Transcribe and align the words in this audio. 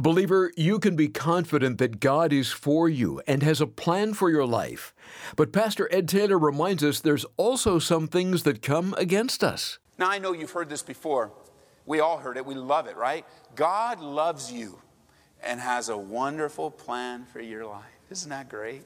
Believer, 0.00 0.50
you 0.56 0.78
can 0.78 0.96
be 0.96 1.08
confident 1.08 1.76
that 1.76 2.00
God 2.00 2.32
is 2.32 2.50
for 2.50 2.88
you 2.88 3.20
and 3.26 3.42
has 3.42 3.60
a 3.60 3.66
plan 3.66 4.14
for 4.14 4.30
your 4.30 4.46
life. 4.46 4.94
But 5.36 5.52
Pastor 5.52 5.90
Ed 5.92 6.08
Taylor 6.08 6.38
reminds 6.38 6.82
us 6.82 7.00
there's 7.00 7.26
also 7.36 7.78
some 7.78 8.08
things 8.08 8.44
that 8.44 8.62
come 8.62 8.94
against 8.96 9.44
us. 9.44 9.78
Now, 9.98 10.08
I 10.08 10.18
know 10.18 10.32
you've 10.32 10.52
heard 10.52 10.70
this 10.70 10.82
before. 10.82 11.32
We 11.84 12.00
all 12.00 12.16
heard 12.16 12.38
it. 12.38 12.46
We 12.46 12.54
love 12.54 12.86
it, 12.86 12.96
right? 12.96 13.26
God 13.54 14.00
loves 14.00 14.50
you 14.50 14.78
and 15.42 15.60
has 15.60 15.90
a 15.90 15.98
wonderful 15.98 16.70
plan 16.70 17.26
for 17.26 17.42
your 17.42 17.66
life. 17.66 17.84
Isn't 18.08 18.30
that 18.30 18.48
great? 18.48 18.84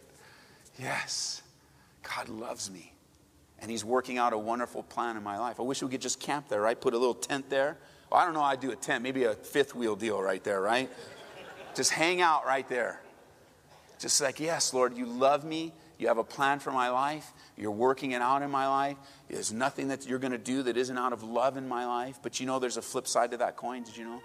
Yes. 0.80 1.42
God 2.02 2.28
loves 2.28 2.72
me 2.72 2.92
and 3.60 3.70
He's 3.70 3.84
working 3.84 4.18
out 4.18 4.32
a 4.32 4.38
wonderful 4.38 4.82
plan 4.82 5.16
in 5.16 5.22
my 5.22 5.38
life. 5.38 5.60
I 5.60 5.62
wish 5.62 5.80
we 5.80 5.88
could 5.90 6.02
just 6.02 6.18
camp 6.18 6.48
there, 6.48 6.60
right? 6.60 6.80
Put 6.80 6.92
a 6.92 6.98
little 6.98 7.14
tent 7.14 7.48
there 7.48 7.78
well, 8.11 8.21
I 8.21 8.25
don't 8.25 8.34
know 8.34 8.43
I'd 8.43 8.61
do 8.61 8.71
a 8.71 8.77
tent, 8.77 9.02
maybe 9.02 9.25
a 9.25 9.34
fifth 9.34 9.75
wheel 9.75 9.96
deal 9.96 10.21
right 10.21 10.43
there, 10.43 10.61
right? 10.61 10.91
Just 11.75 11.91
hang 11.91 12.21
out 12.21 12.46
right 12.46 12.68
there. 12.68 13.00
Just 13.99 14.21
like, 14.21 14.40
yes, 14.40 14.72
Lord, 14.75 14.96
you 14.96 15.07
love 15.07 15.45
me. 15.45 15.72
You 15.99 16.09
have 16.09 16.18
a 16.18 16.25
plan 16.25 16.59
for 16.59 16.71
my 16.71 16.90
life. 16.90 17.32
You're 17.57 17.71
working 17.71 18.12
it 18.12 18.21
out 18.21 18.43
in 18.43 18.50
my 18.50 18.68
life. 18.68 18.96
There's 19.29 19.53
nothing 19.53 19.89
that 19.89 20.07
you're 20.07 20.18
going 20.18 20.32
to 20.32 20.39
do 20.39 20.64
that 20.64 20.76
isn't 20.76 20.98
out 20.98 21.12
of 21.12 21.22
love 21.22 21.57
in 21.57 21.68
my 21.68 21.86
life. 21.86 22.18
But 22.22 22.40
you 22.40 22.46
know, 22.46 22.59
there's 22.59 22.76
a 22.76 22.82
flip 22.82 23.07
side 23.07 23.31
to 23.31 23.36
that 23.39 23.57
coin. 23.57 23.85
Did 23.85 23.96
you 23.96 24.04
know? 24.04 24.21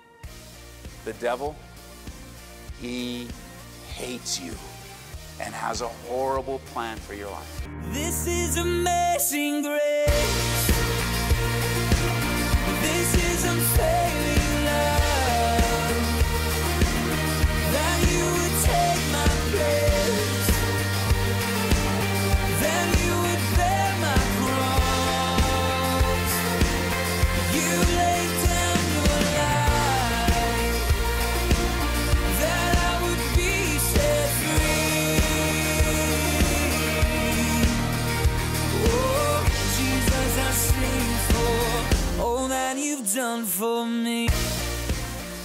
The 1.06 1.14
devil, 1.14 1.56
he 2.82 3.28
hates 3.94 4.40
you 4.40 4.54
and 5.40 5.54
has 5.54 5.82
a 5.82 5.88
horrible 5.88 6.60
plan 6.74 6.98
for 6.98 7.14
your 7.14 7.30
life. 7.30 7.68
This 7.92 8.28
is 8.28 8.58
amazing 8.58 9.64
grace. 9.64 10.50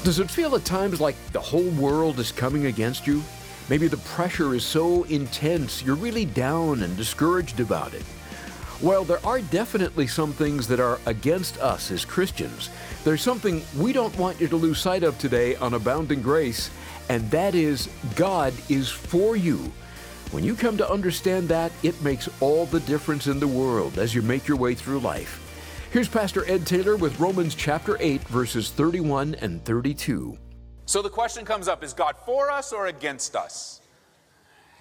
Does 0.04 0.18
it 0.18 0.30
feel 0.30 0.54
at 0.54 0.66
times 0.66 1.00
like 1.00 1.16
the 1.32 1.40
whole 1.40 1.70
world 1.70 2.20
is 2.20 2.30
coming 2.30 2.66
against 2.66 3.06
you? 3.06 3.22
Maybe 3.70 3.88
the 3.88 3.96
pressure 3.96 4.54
is 4.54 4.62
so 4.62 5.04
intense 5.04 5.82
you're 5.82 5.96
really 5.96 6.26
down 6.26 6.82
and 6.82 6.94
discouraged 6.94 7.58
about 7.58 7.94
it. 7.94 8.02
Well, 8.82 9.04
there 9.04 9.24
are 9.24 9.40
definitely 9.40 10.06
some 10.06 10.34
things 10.34 10.68
that 10.68 10.78
are 10.78 11.00
against 11.06 11.56
us 11.56 11.90
as 11.90 12.04
Christians. 12.04 12.68
There's 13.02 13.22
something 13.22 13.62
we 13.78 13.94
don't 13.94 14.14
want 14.18 14.42
you 14.42 14.48
to 14.48 14.56
lose 14.56 14.78
sight 14.78 15.04
of 15.04 15.18
today 15.18 15.56
on 15.56 15.72
Abounding 15.72 16.20
Grace, 16.20 16.68
and 17.08 17.30
that 17.30 17.54
is 17.54 17.88
God 18.14 18.52
is 18.68 18.90
for 18.90 19.36
you. 19.36 19.72
When 20.32 20.44
you 20.44 20.54
come 20.54 20.76
to 20.76 20.90
understand 20.90 21.48
that, 21.48 21.72
it 21.82 22.02
makes 22.02 22.28
all 22.42 22.66
the 22.66 22.80
difference 22.80 23.26
in 23.26 23.40
the 23.40 23.48
world 23.48 23.98
as 23.98 24.14
you 24.14 24.20
make 24.20 24.46
your 24.46 24.58
way 24.58 24.74
through 24.74 24.98
life. 24.98 25.40
Here's 25.94 26.08
Pastor 26.08 26.44
Ed 26.50 26.66
Taylor 26.66 26.96
with 26.96 27.20
Romans 27.20 27.54
chapter 27.54 27.96
8, 28.00 28.20
verses 28.22 28.68
31 28.68 29.36
and 29.36 29.64
32. 29.64 30.36
So 30.86 31.02
the 31.02 31.08
question 31.08 31.44
comes 31.44 31.68
up 31.68 31.84
is 31.84 31.92
God 31.92 32.16
for 32.26 32.50
us 32.50 32.72
or 32.72 32.88
against 32.88 33.36
us? 33.36 33.80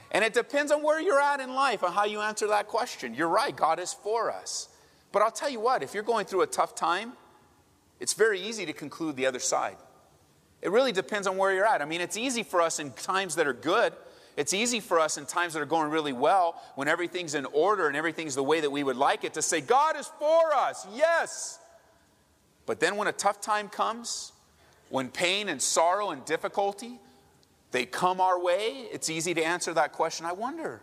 And 0.09 0.25
it 0.25 0.33
depends 0.33 0.71
on 0.71 0.81
where 0.81 0.99
you're 0.99 1.19
at 1.19 1.39
in 1.39 1.53
life 1.53 1.83
and 1.83 1.93
how 1.93 2.05
you 2.05 2.19
answer 2.19 2.47
that 2.47 2.65
question. 2.65 3.13
You're 3.13 3.27
right, 3.27 3.55
God 3.55 3.79
is 3.79 3.93
for 3.93 4.31
us. 4.31 4.69
But 5.11 5.21
I'll 5.21 5.29
tell 5.29 5.51
you 5.51 5.59
what, 5.59 5.83
if 5.83 5.93
you're 5.93 6.01
going 6.01 6.25
through 6.25 6.41
a 6.41 6.47
tough 6.47 6.73
time, 6.73 7.13
it's 7.99 8.13
very 8.13 8.41
easy 8.41 8.65
to 8.65 8.73
conclude 8.73 9.15
the 9.15 9.27
other 9.27 9.37
side. 9.37 9.77
It 10.63 10.71
really 10.71 10.93
depends 10.93 11.27
on 11.27 11.37
where 11.37 11.53
you're 11.53 11.67
at. 11.67 11.83
I 11.83 11.85
mean, 11.85 12.01
it's 12.01 12.17
easy 12.17 12.41
for 12.41 12.59
us 12.59 12.79
in 12.79 12.89
times 12.89 13.35
that 13.35 13.45
are 13.45 13.53
good. 13.53 13.93
It's 14.35 14.53
easy 14.53 14.79
for 14.79 14.99
us 14.99 15.17
in 15.17 15.25
times 15.25 15.53
that 15.53 15.61
are 15.61 15.65
going 15.65 15.91
really 15.91 16.13
well, 16.13 16.61
when 16.75 16.87
everything's 16.87 17.35
in 17.35 17.45
order 17.45 17.87
and 17.87 17.95
everything's 17.95 18.35
the 18.35 18.43
way 18.43 18.61
that 18.61 18.71
we 18.71 18.83
would 18.83 18.97
like 18.97 19.23
it, 19.23 19.35
to 19.35 19.41
say, 19.41 19.61
God 19.61 19.95
is 19.95 20.09
for 20.19 20.53
us, 20.53 20.87
yes. 20.93 21.59
But 22.65 22.79
then 22.79 22.95
when 22.95 23.07
a 23.07 23.11
tough 23.11 23.41
time 23.41 23.69
comes, 23.69 24.31
when 24.89 25.09
pain 25.09 25.49
and 25.49 25.61
sorrow 25.61 26.09
and 26.09 26.25
difficulty, 26.25 26.99
they 27.71 27.85
come 27.85 28.21
our 28.21 28.41
way, 28.41 28.87
it's 28.91 29.09
easy 29.09 29.33
to 29.33 29.43
answer 29.43 29.73
that 29.73 29.91
question. 29.91 30.25
I 30.25 30.33
wonder, 30.33 30.81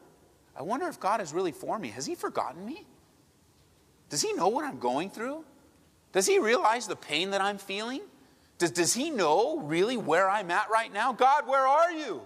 I 0.56 0.62
wonder 0.62 0.88
if 0.88 1.00
God 1.00 1.20
is 1.20 1.32
really 1.32 1.52
for 1.52 1.78
me. 1.78 1.88
Has 1.88 2.06
He 2.06 2.14
forgotten 2.14 2.64
me? 2.64 2.86
Does 4.08 4.22
He 4.22 4.32
know 4.32 4.48
what 4.48 4.64
I'm 4.64 4.78
going 4.78 5.10
through? 5.10 5.44
Does 6.12 6.26
He 6.26 6.38
realize 6.38 6.86
the 6.86 6.96
pain 6.96 7.30
that 7.30 7.40
I'm 7.40 7.58
feeling? 7.58 8.00
Does, 8.58 8.72
does 8.72 8.94
He 8.94 9.10
know 9.10 9.60
really 9.60 9.96
where 9.96 10.28
I'm 10.28 10.50
at 10.50 10.68
right 10.70 10.92
now? 10.92 11.12
God, 11.12 11.48
where 11.48 11.66
are 11.66 11.92
you? 11.92 12.22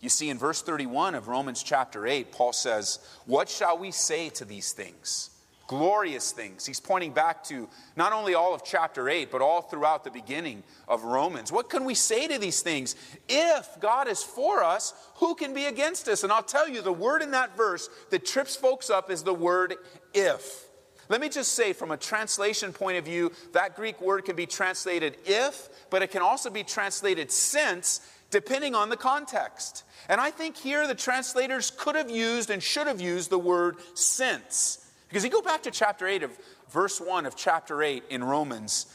You 0.00 0.08
see, 0.08 0.28
in 0.28 0.38
verse 0.38 0.62
31 0.62 1.14
of 1.14 1.28
Romans 1.28 1.62
chapter 1.62 2.06
8, 2.06 2.32
Paul 2.32 2.52
says, 2.52 2.98
What 3.24 3.48
shall 3.48 3.78
we 3.78 3.90
say 3.90 4.28
to 4.30 4.44
these 4.44 4.72
things? 4.72 5.30
Glorious 5.66 6.30
things. 6.30 6.64
He's 6.64 6.78
pointing 6.78 7.12
back 7.12 7.42
to 7.44 7.68
not 7.96 8.12
only 8.12 8.34
all 8.34 8.54
of 8.54 8.62
chapter 8.64 9.08
8, 9.08 9.32
but 9.32 9.40
all 9.40 9.62
throughout 9.62 10.04
the 10.04 10.12
beginning 10.12 10.62
of 10.86 11.02
Romans. 11.02 11.50
What 11.50 11.70
can 11.70 11.84
we 11.84 11.94
say 11.94 12.28
to 12.28 12.38
these 12.38 12.60
things? 12.60 12.94
If 13.28 13.80
God 13.80 14.06
is 14.06 14.22
for 14.22 14.62
us, 14.62 14.94
who 15.16 15.34
can 15.34 15.54
be 15.54 15.64
against 15.64 16.06
us? 16.06 16.22
And 16.22 16.32
I'll 16.32 16.42
tell 16.42 16.68
you, 16.68 16.82
the 16.82 16.92
word 16.92 17.20
in 17.20 17.32
that 17.32 17.56
verse 17.56 17.88
that 18.10 18.24
trips 18.24 18.54
folks 18.54 18.90
up 18.90 19.10
is 19.10 19.24
the 19.24 19.34
word 19.34 19.74
if. 20.14 20.65
Let 21.08 21.20
me 21.20 21.28
just 21.28 21.52
say, 21.52 21.72
from 21.72 21.90
a 21.90 21.96
translation 21.96 22.72
point 22.72 22.98
of 22.98 23.04
view, 23.04 23.32
that 23.52 23.76
Greek 23.76 24.00
word 24.00 24.24
can 24.24 24.36
be 24.36 24.46
translated 24.46 25.16
if, 25.24 25.68
but 25.90 26.02
it 26.02 26.10
can 26.10 26.22
also 26.22 26.50
be 26.50 26.64
translated 26.64 27.30
since, 27.30 28.00
depending 28.30 28.74
on 28.74 28.88
the 28.88 28.96
context. 28.96 29.84
And 30.08 30.20
I 30.20 30.30
think 30.30 30.56
here 30.56 30.86
the 30.86 30.94
translators 30.94 31.70
could 31.70 31.94
have 31.94 32.10
used 32.10 32.50
and 32.50 32.62
should 32.62 32.86
have 32.86 33.00
used 33.00 33.30
the 33.30 33.38
word 33.38 33.76
since. 33.94 34.84
Because 35.08 35.22
you 35.24 35.30
go 35.30 35.42
back 35.42 35.62
to 35.62 35.70
chapter 35.70 36.06
8 36.06 36.24
of 36.24 36.32
verse 36.70 37.00
1 37.00 37.26
of 37.26 37.36
chapter 37.36 37.82
8 37.82 38.04
in 38.10 38.24
Romans, 38.24 38.86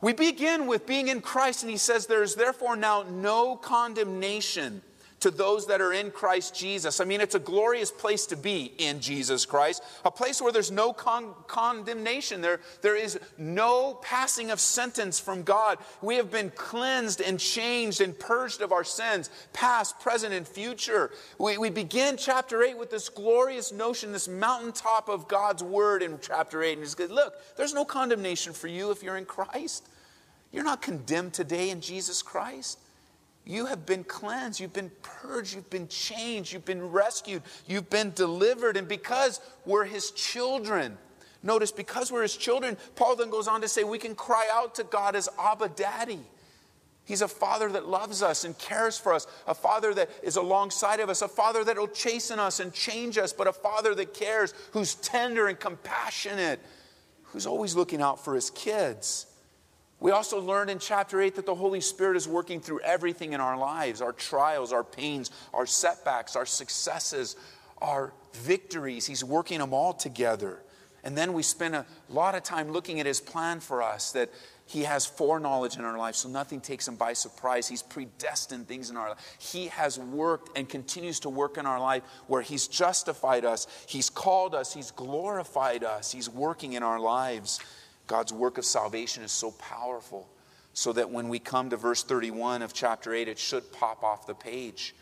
we 0.00 0.12
begin 0.12 0.66
with 0.66 0.86
being 0.86 1.08
in 1.08 1.22
Christ, 1.22 1.62
and 1.62 1.70
he 1.70 1.78
says, 1.78 2.06
There 2.06 2.22
is 2.22 2.34
therefore 2.34 2.76
now 2.76 3.04
no 3.10 3.56
condemnation 3.56 4.82
to 5.24 5.30
those 5.30 5.66
that 5.68 5.80
are 5.80 5.94
in 5.94 6.10
Christ 6.10 6.54
Jesus. 6.54 7.00
I 7.00 7.06
mean, 7.06 7.22
it's 7.22 7.34
a 7.34 7.38
glorious 7.38 7.90
place 7.90 8.26
to 8.26 8.36
be 8.36 8.74
in 8.76 9.00
Jesus 9.00 9.46
Christ, 9.46 9.82
a 10.04 10.10
place 10.10 10.42
where 10.42 10.52
there's 10.52 10.70
no 10.70 10.92
con- 10.92 11.32
condemnation. 11.46 12.42
There, 12.42 12.60
there 12.82 12.94
is 12.94 13.18
no 13.38 13.94
passing 14.02 14.50
of 14.50 14.60
sentence 14.60 15.18
from 15.18 15.42
God. 15.42 15.78
We 16.02 16.16
have 16.16 16.30
been 16.30 16.50
cleansed 16.50 17.22
and 17.22 17.40
changed 17.40 18.02
and 18.02 18.18
purged 18.18 18.60
of 18.60 18.70
our 18.70 18.84
sins, 18.84 19.30
past, 19.54 19.98
present, 19.98 20.34
and 20.34 20.46
future. 20.46 21.10
We, 21.38 21.56
we 21.56 21.70
begin 21.70 22.18
chapter 22.18 22.62
8 22.62 22.76
with 22.76 22.90
this 22.90 23.08
glorious 23.08 23.72
notion, 23.72 24.12
this 24.12 24.28
mountaintop 24.28 25.08
of 25.08 25.26
God's 25.26 25.62
word 25.62 26.02
in 26.02 26.18
chapter 26.20 26.62
8. 26.62 26.72
And 26.74 26.82
he's 26.82 26.94
good. 26.94 27.10
Look, 27.10 27.32
there's 27.56 27.72
no 27.72 27.86
condemnation 27.86 28.52
for 28.52 28.68
you 28.68 28.90
if 28.90 29.02
you're 29.02 29.16
in 29.16 29.24
Christ. 29.24 29.88
You're 30.52 30.64
not 30.64 30.82
condemned 30.82 31.32
today 31.32 31.70
in 31.70 31.80
Jesus 31.80 32.20
Christ. 32.20 32.78
You 33.46 33.66
have 33.66 33.84
been 33.84 34.04
cleansed, 34.04 34.58
you've 34.58 34.72
been 34.72 34.90
purged, 35.02 35.54
you've 35.54 35.68
been 35.68 35.88
changed, 35.88 36.52
you've 36.52 36.64
been 36.64 36.90
rescued, 36.90 37.42
you've 37.66 37.90
been 37.90 38.10
delivered. 38.12 38.76
And 38.76 38.88
because 38.88 39.40
we're 39.66 39.84
his 39.84 40.10
children, 40.12 40.96
notice, 41.42 41.70
because 41.70 42.10
we're 42.10 42.22
his 42.22 42.36
children, 42.36 42.78
Paul 42.96 43.16
then 43.16 43.28
goes 43.28 43.46
on 43.46 43.60
to 43.60 43.68
say 43.68 43.84
we 43.84 43.98
can 43.98 44.14
cry 44.14 44.48
out 44.50 44.74
to 44.76 44.84
God 44.84 45.14
as 45.14 45.28
Abba 45.38 45.68
Daddy. 45.70 46.20
He's 47.04 47.20
a 47.20 47.28
father 47.28 47.70
that 47.72 47.86
loves 47.86 48.22
us 48.22 48.44
and 48.44 48.56
cares 48.56 48.96
for 48.96 49.12
us, 49.12 49.26
a 49.46 49.54
father 49.54 49.92
that 49.92 50.08
is 50.22 50.36
alongside 50.36 51.00
of 51.00 51.10
us, 51.10 51.20
a 51.20 51.28
father 51.28 51.62
that 51.64 51.76
will 51.76 51.88
chasten 51.88 52.38
us 52.38 52.60
and 52.60 52.72
change 52.72 53.18
us, 53.18 53.30
but 53.30 53.46
a 53.46 53.52
father 53.52 53.94
that 53.94 54.14
cares, 54.14 54.54
who's 54.72 54.94
tender 54.94 55.48
and 55.48 55.60
compassionate, 55.60 56.60
who's 57.24 57.46
always 57.46 57.74
looking 57.74 58.00
out 58.00 58.24
for 58.24 58.34
his 58.34 58.48
kids. 58.48 59.26
We 60.04 60.10
also 60.10 60.38
learned 60.38 60.68
in 60.68 60.78
chapter 60.80 61.18
8 61.22 61.36
that 61.36 61.46
the 61.46 61.54
Holy 61.54 61.80
Spirit 61.80 62.18
is 62.18 62.28
working 62.28 62.60
through 62.60 62.80
everything 62.80 63.32
in 63.32 63.40
our 63.40 63.56
lives 63.56 64.02
our 64.02 64.12
trials, 64.12 64.70
our 64.70 64.84
pains, 64.84 65.30
our 65.54 65.64
setbacks, 65.64 66.36
our 66.36 66.44
successes, 66.44 67.36
our 67.78 68.12
victories. 68.34 69.06
He's 69.06 69.24
working 69.24 69.60
them 69.60 69.72
all 69.72 69.94
together. 69.94 70.60
And 71.04 71.16
then 71.16 71.32
we 71.32 71.42
spend 71.42 71.74
a 71.74 71.86
lot 72.10 72.34
of 72.34 72.42
time 72.42 72.70
looking 72.70 73.00
at 73.00 73.06
His 73.06 73.18
plan 73.18 73.60
for 73.60 73.82
us 73.82 74.12
that 74.12 74.28
He 74.66 74.82
has 74.82 75.06
foreknowledge 75.06 75.78
in 75.78 75.86
our 75.86 75.96
life, 75.96 76.16
so 76.16 76.28
nothing 76.28 76.60
takes 76.60 76.86
Him 76.86 76.96
by 76.96 77.14
surprise. 77.14 77.66
He's 77.66 77.82
predestined 77.82 78.68
things 78.68 78.90
in 78.90 78.98
our 78.98 79.08
life. 79.08 79.36
He 79.38 79.68
has 79.68 79.98
worked 79.98 80.54
and 80.54 80.68
continues 80.68 81.18
to 81.20 81.30
work 81.30 81.56
in 81.56 81.64
our 81.64 81.80
life 81.80 82.02
where 82.26 82.42
He's 82.42 82.68
justified 82.68 83.46
us, 83.46 83.66
He's 83.88 84.10
called 84.10 84.54
us, 84.54 84.74
He's 84.74 84.90
glorified 84.90 85.82
us, 85.82 86.12
He's 86.12 86.28
working 86.28 86.74
in 86.74 86.82
our 86.82 87.00
lives. 87.00 87.58
God's 88.06 88.32
work 88.32 88.58
of 88.58 88.64
salvation 88.64 89.22
is 89.22 89.32
so 89.32 89.50
powerful. 89.52 90.28
so 90.74 90.92
that 90.92 91.08
when 91.08 91.28
we 91.28 91.38
come 91.38 91.70
to 91.70 91.76
verse 91.76 92.02
31 92.02 92.60
of 92.60 92.74
chapter 92.74 93.14
8, 93.14 93.28
it 93.28 93.38
should 93.38 93.72
pop 93.72 94.02
off 94.02 94.26
the 94.26 94.34
page. 94.34 94.94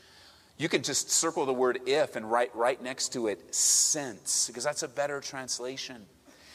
You 0.58 0.68
can 0.68 0.82
just 0.82 1.10
circle 1.10 1.46
the 1.46 1.52
word 1.54 1.80
if 1.86 2.14
and 2.14 2.30
write 2.30 2.54
right 2.54 2.80
next 2.80 3.14
to 3.14 3.26
it 3.26 3.54
since, 3.54 4.46
because 4.46 4.62
that's 4.64 4.82
a 4.82 4.88
better 4.88 5.20
translation. 5.20 6.04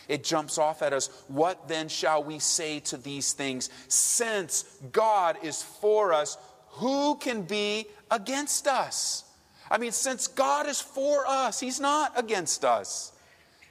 It 0.08 0.24
jumps 0.24 0.58
off 0.58 0.84
at 0.84 0.94
us. 0.94 1.10
What 1.28 1.68
then 1.68 1.90
shall 1.90 2.24
we 2.24 2.40
say 2.40 2.80
to 2.82 2.98
these 2.98 3.34
things? 3.34 3.70
Since 3.90 4.64
God 4.92 5.38
is 5.44 5.62
for 5.64 6.14
us, 6.14 6.38
who 6.70 7.16
can 7.16 7.42
be 7.42 7.88
against 8.10 8.68
us? 8.68 9.26
I 9.70 9.80
mean, 9.80 9.92
since 9.92 10.28
God 10.28 10.68
is 10.68 10.80
for 10.80 11.26
us, 11.28 11.60
He's 11.60 11.80
not 11.80 12.14
against 12.16 12.64
us. 12.64 13.12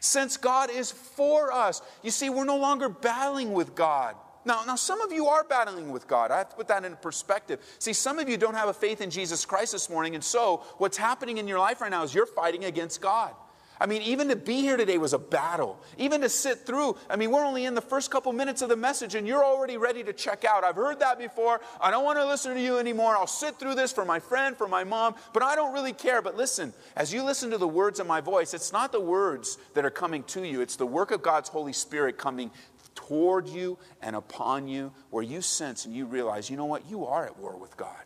Since 0.06 0.36
God 0.36 0.70
is 0.70 0.92
for 0.92 1.52
us, 1.52 1.82
you 2.04 2.12
see, 2.12 2.30
we're 2.30 2.44
no 2.44 2.56
longer 2.56 2.88
battling 2.88 3.52
with 3.52 3.74
God. 3.74 4.14
Now, 4.44 4.62
now, 4.64 4.76
some 4.76 5.00
of 5.00 5.10
you 5.10 5.26
are 5.26 5.42
battling 5.42 5.90
with 5.90 6.06
God. 6.06 6.30
I 6.30 6.38
have 6.38 6.50
to 6.50 6.56
put 6.56 6.68
that 6.68 6.84
in 6.84 6.94
perspective. 6.94 7.58
See, 7.80 7.92
some 7.92 8.20
of 8.20 8.28
you 8.28 8.36
don't 8.36 8.54
have 8.54 8.68
a 8.68 8.72
faith 8.72 9.00
in 9.00 9.10
Jesus 9.10 9.44
Christ 9.44 9.72
this 9.72 9.90
morning, 9.90 10.14
and 10.14 10.22
so 10.22 10.62
what's 10.78 10.96
happening 10.96 11.38
in 11.38 11.48
your 11.48 11.58
life 11.58 11.80
right 11.80 11.90
now 11.90 12.04
is 12.04 12.14
you're 12.14 12.24
fighting 12.24 12.66
against 12.66 13.00
God. 13.00 13.34
I 13.78 13.86
mean, 13.86 14.02
even 14.02 14.28
to 14.28 14.36
be 14.36 14.60
here 14.60 14.76
today 14.76 14.98
was 14.98 15.12
a 15.12 15.18
battle. 15.18 15.78
Even 15.98 16.22
to 16.22 16.28
sit 16.28 16.66
through, 16.66 16.96
I 17.10 17.16
mean, 17.16 17.30
we're 17.30 17.44
only 17.44 17.66
in 17.66 17.74
the 17.74 17.80
first 17.80 18.10
couple 18.10 18.32
minutes 18.32 18.62
of 18.62 18.68
the 18.68 18.76
message 18.76 19.14
and 19.14 19.26
you're 19.26 19.44
already 19.44 19.76
ready 19.76 20.02
to 20.04 20.12
check 20.12 20.44
out. 20.44 20.64
I've 20.64 20.76
heard 20.76 21.00
that 21.00 21.18
before. 21.18 21.60
I 21.80 21.90
don't 21.90 22.04
want 22.04 22.18
to 22.18 22.26
listen 22.26 22.54
to 22.54 22.60
you 22.60 22.78
anymore. 22.78 23.16
I'll 23.16 23.26
sit 23.26 23.58
through 23.58 23.74
this 23.74 23.92
for 23.92 24.04
my 24.04 24.18
friend, 24.18 24.56
for 24.56 24.68
my 24.68 24.84
mom, 24.84 25.14
but 25.32 25.42
I 25.42 25.54
don't 25.54 25.74
really 25.74 25.92
care. 25.92 26.22
But 26.22 26.36
listen, 26.36 26.72
as 26.96 27.12
you 27.12 27.22
listen 27.22 27.50
to 27.50 27.58
the 27.58 27.68
words 27.68 28.00
of 28.00 28.06
my 28.06 28.20
voice, 28.20 28.54
it's 28.54 28.72
not 28.72 28.92
the 28.92 29.00
words 29.00 29.58
that 29.74 29.84
are 29.84 29.90
coming 29.90 30.22
to 30.24 30.42
you, 30.46 30.60
it's 30.60 30.76
the 30.76 30.86
work 30.86 31.10
of 31.10 31.22
God's 31.22 31.48
Holy 31.48 31.72
Spirit 31.72 32.16
coming 32.16 32.50
toward 32.94 33.46
you 33.46 33.78
and 34.02 34.16
upon 34.16 34.66
you 34.66 34.90
where 35.10 35.22
you 35.22 35.42
sense 35.42 35.84
and 35.84 35.94
you 35.94 36.06
realize, 36.06 36.50
you 36.50 36.56
know 36.56 36.64
what, 36.64 36.88
you 36.88 37.04
are 37.04 37.26
at 37.26 37.38
war 37.38 37.56
with 37.56 37.76
God. 37.76 38.05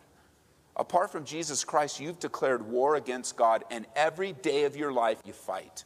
Apart 0.81 1.11
from 1.11 1.25
Jesus 1.25 1.63
Christ, 1.63 1.99
you've 1.99 2.17
declared 2.17 2.67
war 2.67 2.95
against 2.95 3.35
God, 3.35 3.63
and 3.69 3.85
every 3.95 4.33
day 4.33 4.63
of 4.63 4.75
your 4.75 4.91
life 4.91 5.21
you 5.23 5.31
fight. 5.31 5.85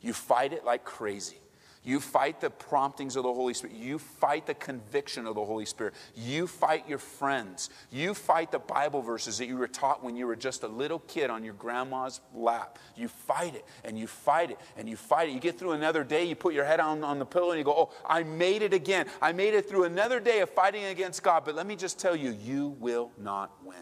You 0.00 0.12
fight 0.12 0.52
it 0.52 0.64
like 0.64 0.84
crazy. 0.84 1.38
You 1.82 1.98
fight 1.98 2.40
the 2.40 2.48
promptings 2.48 3.16
of 3.16 3.24
the 3.24 3.32
Holy 3.32 3.52
Spirit. 3.52 3.74
You 3.74 3.98
fight 3.98 4.46
the 4.46 4.54
conviction 4.54 5.26
of 5.26 5.34
the 5.34 5.44
Holy 5.44 5.64
Spirit. 5.64 5.94
You 6.14 6.46
fight 6.46 6.88
your 6.88 6.98
friends. 6.98 7.68
You 7.90 8.14
fight 8.14 8.52
the 8.52 8.60
Bible 8.60 9.02
verses 9.02 9.38
that 9.38 9.46
you 9.46 9.56
were 9.56 9.66
taught 9.66 10.04
when 10.04 10.14
you 10.14 10.28
were 10.28 10.36
just 10.36 10.62
a 10.62 10.68
little 10.68 11.00
kid 11.00 11.30
on 11.30 11.42
your 11.42 11.54
grandma's 11.54 12.20
lap. 12.32 12.78
You 12.94 13.08
fight 13.08 13.56
it 13.56 13.64
and 13.82 13.98
you 13.98 14.06
fight 14.06 14.52
it 14.52 14.60
and 14.76 14.88
you 14.88 14.96
fight 14.96 15.30
it. 15.30 15.32
You 15.32 15.40
get 15.40 15.58
through 15.58 15.72
another 15.72 16.04
day, 16.04 16.22
you 16.26 16.36
put 16.36 16.54
your 16.54 16.64
head 16.64 16.78
on, 16.78 17.02
on 17.02 17.18
the 17.18 17.26
pillow 17.26 17.50
and 17.50 17.58
you 17.58 17.64
go, 17.64 17.74
Oh, 17.76 17.90
I 18.06 18.22
made 18.22 18.62
it 18.62 18.72
again. 18.72 19.06
I 19.20 19.32
made 19.32 19.54
it 19.54 19.68
through 19.68 19.82
another 19.82 20.20
day 20.20 20.42
of 20.42 20.50
fighting 20.50 20.84
against 20.84 21.24
God. 21.24 21.44
But 21.44 21.56
let 21.56 21.66
me 21.66 21.74
just 21.74 21.98
tell 21.98 22.14
you, 22.14 22.30
you 22.30 22.76
will 22.78 23.10
not 23.18 23.50
win. 23.64 23.78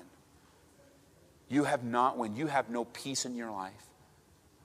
You 1.49 1.65
have 1.65 1.85
not 1.85 2.19
when 2.19 2.35
You 2.35 2.47
have 2.49 2.71
no 2.71 2.85
peace 2.85 3.25
in 3.25 3.37
your 3.37 3.51
life. 3.51 3.73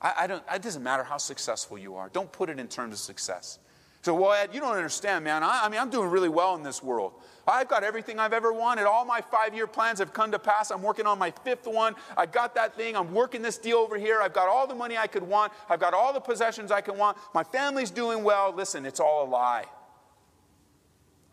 I, 0.01 0.13
I 0.21 0.27
don't, 0.27 0.43
it 0.51 0.61
doesn't 0.61 0.83
matter 0.83 1.03
how 1.03 1.17
successful 1.17 1.77
you 1.77 1.95
are. 1.95 2.09
Don't 2.09 2.31
put 2.31 2.49
it 2.49 2.59
in 2.59 2.67
terms 2.67 2.93
of 2.93 2.99
success. 2.99 3.59
So, 4.03 4.15
well, 4.15 4.33
Ed, 4.33 4.49
you 4.51 4.59
don't 4.59 4.75
understand, 4.75 5.23
man. 5.23 5.43
I, 5.43 5.65
I, 5.65 5.69
mean, 5.69 5.79
I'm 5.79 5.91
doing 5.91 6.09
really 6.09 6.29
well 6.29 6.55
in 6.55 6.63
this 6.63 6.81
world. 6.81 7.13
I've 7.47 7.67
got 7.67 7.83
everything 7.83 8.19
I've 8.19 8.33
ever 8.33 8.51
wanted. 8.51 8.85
All 8.85 9.05
my 9.05 9.21
five 9.21 9.53
year 9.53 9.67
plans 9.67 9.99
have 9.99 10.11
come 10.11 10.31
to 10.31 10.39
pass. 10.39 10.71
I'm 10.71 10.81
working 10.81 11.05
on 11.05 11.19
my 11.19 11.29
fifth 11.43 11.67
one. 11.67 11.95
I 12.17 12.25
got 12.25 12.55
that 12.55 12.75
thing. 12.75 12.95
I'm 12.95 13.13
working 13.13 13.43
this 13.43 13.59
deal 13.59 13.77
over 13.77 13.99
here. 13.99 14.19
I've 14.19 14.33
got 14.33 14.47
all 14.47 14.65
the 14.65 14.73
money 14.73 14.97
I 14.97 15.05
could 15.05 15.21
want. 15.21 15.53
I've 15.69 15.79
got 15.79 15.93
all 15.93 16.13
the 16.13 16.19
possessions 16.19 16.71
I 16.71 16.81
can 16.81 16.97
want. 16.97 17.17
My 17.35 17.43
family's 17.43 17.91
doing 17.91 18.23
well. 18.23 18.51
Listen, 18.55 18.87
it's 18.87 18.99
all 18.99 19.27
a 19.27 19.29
lie. 19.29 19.65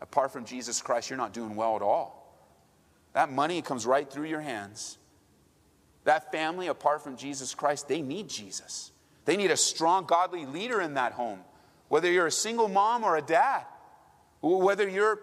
Apart 0.01 0.31
from 0.31 0.45
Jesus 0.45 0.79
Christ, 0.79 1.09
you're 1.09 1.17
not 1.17 1.33
doing 1.33 1.55
well 1.55 1.75
at 1.75 1.81
all. 1.81 2.19
That 3.13 3.31
money 3.31 3.63
comes 3.63 3.87
right 3.87 4.09
through 4.09 4.27
your 4.27 4.41
hands. 4.41 4.99
That 6.09 6.31
family, 6.31 6.65
apart 6.65 7.03
from 7.03 7.17
Jesus 7.17 7.53
Christ, 7.53 7.87
they 7.87 8.01
need 8.01 8.27
Jesus. 8.27 8.91
They 9.25 9.37
need 9.37 9.51
a 9.51 9.55
strong, 9.55 10.05
godly 10.05 10.47
leader 10.47 10.81
in 10.81 10.95
that 10.95 11.11
home. 11.11 11.41
Whether 11.87 12.11
you're 12.11 12.25
a 12.25 12.31
single 12.31 12.67
mom 12.67 13.03
or 13.03 13.15
a 13.15 13.21
dad, 13.21 13.63
whether 14.41 14.89
you're 14.89 15.21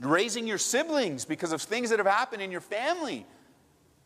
raising 0.00 0.46
your 0.46 0.58
siblings 0.58 1.24
because 1.24 1.50
of 1.50 1.62
things 1.62 1.88
that 1.88 1.98
have 1.98 2.06
happened 2.06 2.42
in 2.42 2.52
your 2.52 2.60
family. 2.60 3.24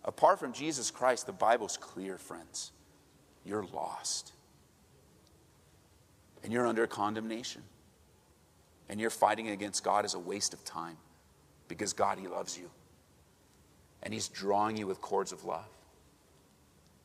Apart 0.05 0.39
from 0.39 0.53
Jesus 0.53 0.93
Christ, 0.93 1.27
the 1.27 1.33
Bible's 1.33 1.77
clear, 1.77 2.19
friends. 2.19 2.71
You're 3.45 3.67
lost. 3.75 4.31
And 6.45 6.53
you're 6.53 6.69
under 6.69 6.87
condemnation. 6.87 7.63
And 8.89 9.01
you're 9.01 9.11
fighting 9.11 9.49
against 9.49 9.83
God 9.83 10.05
is 10.05 10.15
a 10.15 10.21
waste 10.21 10.55
of 10.55 10.63
time 10.63 10.99
because 11.67 11.93
God, 11.93 12.21
He 12.21 12.29
loves 12.29 12.57
you. 12.57 12.71
And 14.05 14.15
He's 14.15 14.29
drawing 14.29 14.77
you 14.77 14.87
with 14.87 15.01
cords 15.01 15.33
of 15.33 15.45
love. 15.45 15.67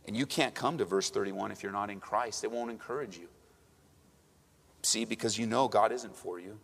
And 0.08 0.16
you 0.16 0.26
can't 0.26 0.56
come 0.56 0.78
to 0.78 0.86
verse 0.86 1.10
31 1.10 1.52
if 1.52 1.62
you're 1.62 1.72
not 1.72 1.90
in 1.90 2.00
Christ. 2.00 2.44
It 2.44 2.52
won't 2.52 2.72
encourage 2.72 3.18
you. 3.18 3.28
See, 4.82 5.04
because 5.04 5.38
you 5.38 5.46
know 5.46 5.68
God 5.68 5.92
isn't 5.92 6.16
for 6.16 6.40
you. 6.40 6.58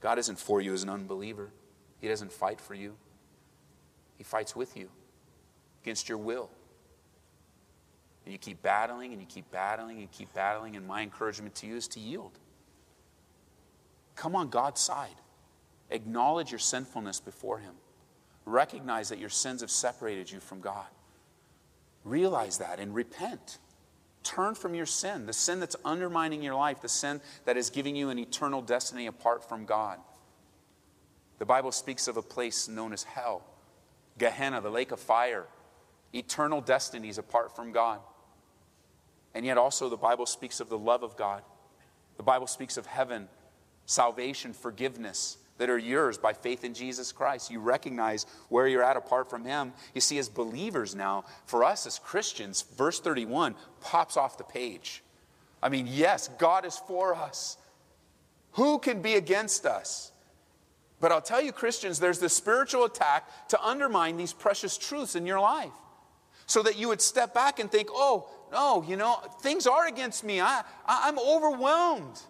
God 0.00 0.18
isn't 0.18 0.38
for 0.38 0.60
you 0.60 0.72
as 0.72 0.84
an 0.84 0.88
unbeliever. 0.88 1.50
He 1.98 2.08
doesn't 2.08 2.32
fight 2.32 2.60
for 2.60 2.74
you, 2.74 2.96
He 4.16 4.24
fights 4.24 4.54
with 4.54 4.76
you 4.76 4.88
against 5.82 6.08
your 6.08 6.18
will. 6.18 6.50
And 8.24 8.32
you 8.32 8.38
keep 8.38 8.60
battling 8.60 9.12
and 9.12 9.20
you 9.20 9.26
keep 9.26 9.50
battling 9.52 9.98
and 9.98 10.10
keep 10.10 10.32
battling. 10.34 10.74
And 10.74 10.86
my 10.86 11.02
encouragement 11.02 11.54
to 11.56 11.66
you 11.66 11.76
is 11.76 11.86
to 11.88 12.00
yield. 12.00 12.32
Come 14.16 14.34
on 14.34 14.48
God's 14.48 14.80
side. 14.80 15.14
Acknowledge 15.90 16.50
your 16.50 16.58
sinfulness 16.58 17.20
before 17.20 17.58
Him. 17.58 17.74
Recognize 18.44 19.08
that 19.10 19.20
your 19.20 19.28
sins 19.28 19.60
have 19.60 19.70
separated 19.70 20.30
you 20.30 20.40
from 20.40 20.60
God. 20.60 20.86
Realize 22.06 22.58
that 22.58 22.78
and 22.78 22.94
repent. 22.94 23.58
Turn 24.22 24.54
from 24.54 24.74
your 24.74 24.86
sin, 24.86 25.26
the 25.26 25.32
sin 25.32 25.58
that's 25.58 25.74
undermining 25.84 26.40
your 26.40 26.54
life, 26.54 26.80
the 26.80 26.88
sin 26.88 27.20
that 27.44 27.56
is 27.56 27.68
giving 27.68 27.96
you 27.96 28.10
an 28.10 28.18
eternal 28.18 28.62
destiny 28.62 29.08
apart 29.08 29.48
from 29.48 29.66
God. 29.66 29.98
The 31.38 31.44
Bible 31.44 31.72
speaks 31.72 32.06
of 32.06 32.16
a 32.16 32.22
place 32.22 32.68
known 32.68 32.92
as 32.92 33.02
hell, 33.02 33.42
Gehenna, 34.18 34.60
the 34.60 34.70
lake 34.70 34.92
of 34.92 35.00
fire, 35.00 35.46
eternal 36.14 36.60
destinies 36.60 37.18
apart 37.18 37.54
from 37.56 37.72
God. 37.72 37.98
And 39.34 39.44
yet, 39.44 39.58
also, 39.58 39.88
the 39.88 39.96
Bible 39.96 40.26
speaks 40.26 40.60
of 40.60 40.68
the 40.68 40.78
love 40.78 41.02
of 41.02 41.16
God. 41.16 41.42
The 42.18 42.22
Bible 42.22 42.46
speaks 42.46 42.76
of 42.76 42.86
heaven, 42.86 43.28
salvation, 43.84 44.52
forgiveness, 44.52 45.38
that 45.58 45.70
are 45.70 45.78
yours 45.78 46.18
by 46.18 46.32
faith 46.32 46.64
in 46.64 46.74
Jesus 46.74 47.12
Christ. 47.12 47.50
You 47.50 47.60
recognize 47.60 48.26
where 48.48 48.68
you're 48.68 48.82
at 48.82 48.96
apart 48.96 49.30
from 49.30 49.44
Him. 49.44 49.72
You 49.94 50.00
see, 50.00 50.18
as 50.18 50.28
believers 50.28 50.94
now, 50.94 51.24
for 51.46 51.64
us 51.64 51.86
as 51.86 51.98
Christians, 51.98 52.62
verse 52.76 53.00
31 53.00 53.54
pops 53.80 54.16
off 54.16 54.38
the 54.38 54.44
page. 54.44 55.02
I 55.62 55.68
mean, 55.68 55.86
yes, 55.88 56.28
God 56.38 56.64
is 56.64 56.76
for 56.76 57.14
us. 57.14 57.56
Who 58.52 58.78
can 58.78 59.02
be 59.02 59.14
against 59.14 59.66
us? 59.66 60.12
But 61.00 61.12
I'll 61.12 61.20
tell 61.20 61.42
you, 61.42 61.52
Christians, 61.52 61.98
there's 61.98 62.18
this 62.18 62.32
spiritual 62.32 62.84
attack 62.84 63.48
to 63.48 63.62
undermine 63.62 64.16
these 64.16 64.32
precious 64.32 64.78
truths 64.78 65.14
in 65.14 65.26
your 65.26 65.40
life. 65.40 65.72
So 66.46 66.62
that 66.62 66.78
you 66.78 66.88
would 66.88 67.02
step 67.02 67.34
back 67.34 67.58
and 67.58 67.70
think, 67.70 67.88
oh, 67.90 68.28
no, 68.52 68.84
you 68.86 68.96
know, 68.96 69.16
things 69.40 69.66
are 69.66 69.88
against 69.88 70.24
me. 70.24 70.40
I, 70.40 70.62
I, 70.86 71.08
I'm 71.08 71.18
overwhelmed. 71.18 72.20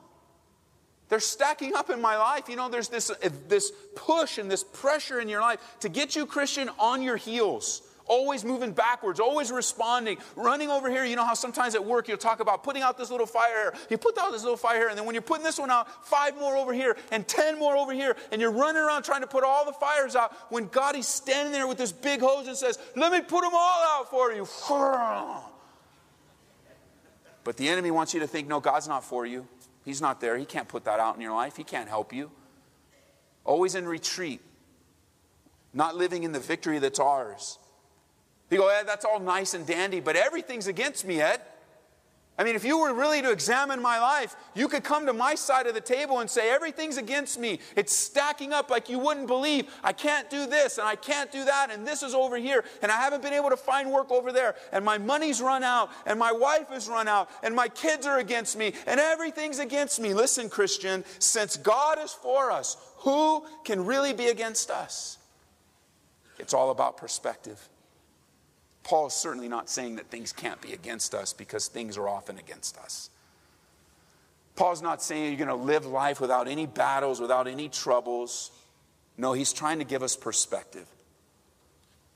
They're 1.09 1.21
stacking 1.21 1.75
up 1.75 1.91
in 1.91 2.01
my 2.01 2.17
life. 2.17 2.49
You 2.49 2.57
know, 2.57 2.69
there's 2.69 2.89
this, 2.89 3.11
uh, 3.11 3.29
this 3.49 3.73
push 3.95 4.39
and 4.39 4.51
this 4.51 4.65
pressure 4.65 5.21
in 5.21 5.29
your 5.29 5.41
life 5.41 5.61
to 5.81 5.89
get 5.89 6.17
you, 6.17 6.27
Christian, 6.27 6.69
on 6.79 7.03
your 7.03 7.17
heels. 7.17 7.83
Always 8.09 8.45
moving 8.45 8.71
backwards, 8.71 9.19
always 9.19 9.51
responding, 9.51 10.19
running 10.37 10.71
over 10.71 10.89
here. 10.89 11.05
You 11.05 11.17
know 11.17 11.25
how 11.25 11.35
sometimes 11.35 11.75
at 11.75 11.85
work 11.85 12.07
you'll 12.07 12.17
talk 12.17 12.39
about 12.39 12.63
putting 12.63 12.83
out 12.83 12.97
this 12.97 13.11
little 13.11 13.27
fire. 13.27 13.73
You 13.91 13.99
put 13.99 14.17
out 14.17 14.31
this 14.31 14.43
little 14.43 14.57
fire 14.57 14.89
and 14.89 14.97
then 14.97 15.07
when 15.07 15.15
you're 15.15 15.23
putting 15.23 15.43
this 15.43 15.59
one 15.59 15.73
out, 15.73 16.07
five 16.07 16.39
more 16.39 16.57
over 16.57 16.73
here 16.73 16.97
and 17.11 17.27
ten 17.27 17.59
more 17.59 17.77
over 17.77 17.93
here, 17.93 18.17
and 18.31 18.41
you're 18.41 18.53
running 18.53 18.81
around 18.81 19.03
trying 19.03 19.23
to 19.23 19.27
put 19.27 19.43
all 19.43 19.65
the 19.65 19.73
fires 19.73 20.15
out. 20.15 20.33
When 20.53 20.69
God 20.69 20.95
is 20.95 21.09
standing 21.09 21.53
there 21.53 21.67
with 21.67 21.79
this 21.79 21.91
big 21.91 22.21
hose 22.21 22.47
and 22.47 22.57
says, 22.57 22.79
Let 22.95 23.11
me 23.11 23.21
put 23.21 23.43
them 23.43 23.55
all 23.55 23.83
out 23.85 24.11
for 24.11 24.33
you. 24.33 24.47
But 27.45 27.57
the 27.57 27.69
enemy 27.69 27.93
wants 27.93 28.13
you 28.13 28.19
to 28.21 28.27
think, 28.27 28.49
No, 28.49 28.59
God's 28.59 28.89
not 28.89 29.05
for 29.05 29.25
you. 29.25 29.47
He's 29.87 30.01
not 30.01 30.21
there. 30.21 30.37
He 30.37 30.45
can't 30.45 30.67
put 30.67 30.85
that 30.85 30.99
out 30.99 31.15
in 31.15 31.21
your 31.21 31.33
life. 31.33 31.57
He 31.57 31.63
can't 31.63 31.89
help 31.89 32.13
you. 32.13 32.33
Always 33.45 33.77
in 33.77 33.87
retreat, 33.87 34.41
not 35.73 35.97
living 35.97 36.25
in 36.25 36.33
the 36.33 36.41
victory 36.41 36.81
that's 36.81 36.99
ours. 36.99 37.61
You 38.51 38.59
go, 38.59 38.69
Ed, 38.69 38.83
that's 38.83 39.05
all 39.05 39.21
nice 39.21 39.55
and 39.55 39.65
dandy, 39.65 40.01
but 40.01 40.17
everything's 40.17 40.67
against 40.67 41.07
me, 41.07 41.21
Ed. 41.21 41.41
I 42.39 42.45
mean, 42.45 42.55
if 42.55 42.65
you 42.65 42.79
were 42.79 42.93
really 42.93 43.23
to 43.23 43.31
examine 43.31 43.81
my 43.81 43.99
life, 43.99 44.37
you 44.55 44.69
could 44.69 44.85
come 44.85 45.07
to 45.07 45.15
my 45.15 45.35
side 45.35 45.67
of 45.67 45.73
the 45.73 45.81
table 45.81 46.21
and 46.21 46.29
say, 46.29 46.51
everything's 46.51 46.99
against 46.99 47.41
me. 47.41 47.61
It's 47.77 47.95
stacking 47.95 48.53
up 48.53 48.69
like 48.71 48.91
you 48.91 48.99
wouldn't 48.99 49.27
believe. 49.27 49.73
I 49.83 49.95
can't 49.95 50.29
do 50.29 50.47
this 50.47 50.77
and 50.77 50.87
I 50.87 50.97
can't 50.97 51.33
do 51.33 51.47
that, 51.47 51.71
and 51.71 51.87
this 51.87 52.03
is 52.03 52.15
over 52.15 52.37
here, 52.37 52.63
and 52.83 52.93
I 52.93 52.97
haven't 52.97 53.23
been 53.23 53.33
able 53.33 53.49
to 53.49 53.57
find 53.57 53.91
work 53.91 54.11
over 54.11 54.33
there, 54.33 54.55
and 54.71 54.85
my 54.85 54.99
money's 54.99 55.41
run 55.41 55.63
out, 55.63 55.91
and 56.05 56.19
my 56.19 56.31
wife 56.31 56.69
has 56.69 56.89
run 56.89 57.09
out, 57.09 57.31
and 57.43 57.55
my 57.55 57.69
kids 57.69 58.07
are 58.07 58.19
against 58.19 58.59
me, 58.59 58.75
and 58.87 59.01
everything's 59.01 59.59
against 59.59 59.99
me. 59.99 60.13
Listen, 60.13 60.51
Christian, 60.51 61.05
since 61.19 61.57
God 61.57 61.99
is 61.99 62.13
for 62.13 62.51
us, 62.51 62.77
who 62.99 63.45
can 63.65 63.87
really 63.87 64.13
be 64.13 64.27
against 64.27 64.71
us? 64.71 65.17
It's 66.39 66.53
all 66.53 66.71
about 66.71 66.99
perspective. 66.99 67.67
Paul 68.87 69.09
is 69.09 69.15
certainly 69.15 69.49
not 69.49 69.69
saying 69.69 69.97
that 69.97 70.13
things 70.13 70.33
can't 70.33 70.61
be 70.61 70.73
against 70.73 71.13
us 71.13 71.33
because 71.33 71.67
things 71.67 71.99
are 71.99 72.09
often 72.09 72.39
against 72.39 72.79
us. 72.79 73.11
Paul's 74.55 74.81
not 74.81 75.03
saying 75.03 75.37
you're 75.37 75.45
going 75.45 75.59
to 75.59 75.65
live 75.67 75.87
life 75.87 76.21
without 76.21 76.47
any 76.47 76.67
battles, 76.67 77.21
without 77.21 77.49
any 77.49 77.69
troubles. 77.69 78.53
No, 79.19 79.33
he's 79.33 79.53
trying 79.53 79.81
to 79.81 79.85
give 79.85 80.05
us 80.05 80.15
perspective. 80.15 80.87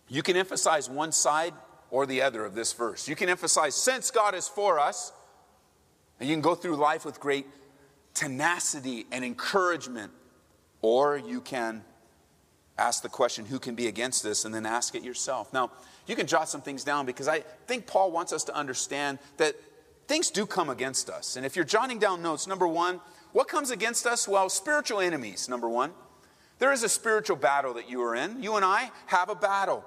You 0.06 0.22
can 0.22 0.36
emphasize 0.36 0.88
one 0.88 1.10
side 1.10 1.54
or 1.90 2.06
the 2.06 2.22
other 2.22 2.44
of 2.44 2.54
this 2.54 2.72
verse. 2.72 3.08
You 3.08 3.16
can 3.16 3.28
emphasize, 3.28 3.74
since 3.74 4.12
God 4.12 4.36
is 4.36 4.46
for 4.46 4.78
us, 4.78 5.10
and 6.20 6.28
you 6.28 6.36
can 6.36 6.40
go 6.40 6.54
through 6.54 6.76
life 6.76 7.04
with 7.04 7.18
great 7.18 7.48
tenacity 8.14 9.06
and 9.10 9.24
encouragement, 9.24 10.12
or 10.82 11.16
you 11.16 11.40
can 11.40 11.82
ask 12.78 13.02
the 13.02 13.08
question, 13.08 13.44
who 13.44 13.58
can 13.58 13.74
be 13.74 13.88
against 13.88 14.22
this, 14.22 14.44
and 14.44 14.54
then 14.54 14.66
ask 14.66 14.94
it 14.94 15.02
yourself. 15.02 15.52
Now, 15.52 15.72
you 16.06 16.16
can 16.16 16.26
jot 16.26 16.48
some 16.48 16.62
things 16.62 16.84
down 16.84 17.06
because 17.06 17.28
I 17.28 17.40
think 17.66 17.86
Paul 17.86 18.10
wants 18.10 18.32
us 18.32 18.44
to 18.44 18.54
understand 18.54 19.18
that 19.36 19.54
things 20.08 20.30
do 20.30 20.46
come 20.46 20.70
against 20.70 21.08
us. 21.08 21.36
And 21.36 21.46
if 21.46 21.56
you're 21.56 21.64
jotting 21.64 21.98
down 21.98 22.22
notes, 22.22 22.46
number 22.46 22.66
one, 22.66 23.00
what 23.32 23.48
comes 23.48 23.70
against 23.70 24.06
us? 24.06 24.26
Well, 24.26 24.48
spiritual 24.48 25.00
enemies, 25.00 25.48
number 25.48 25.68
one. 25.68 25.92
There 26.58 26.72
is 26.72 26.82
a 26.82 26.88
spiritual 26.88 27.36
battle 27.36 27.74
that 27.74 27.88
you 27.88 28.02
are 28.02 28.14
in. 28.14 28.42
You 28.42 28.56
and 28.56 28.64
I 28.64 28.90
have 29.06 29.30
a 29.30 29.34
battle 29.34 29.84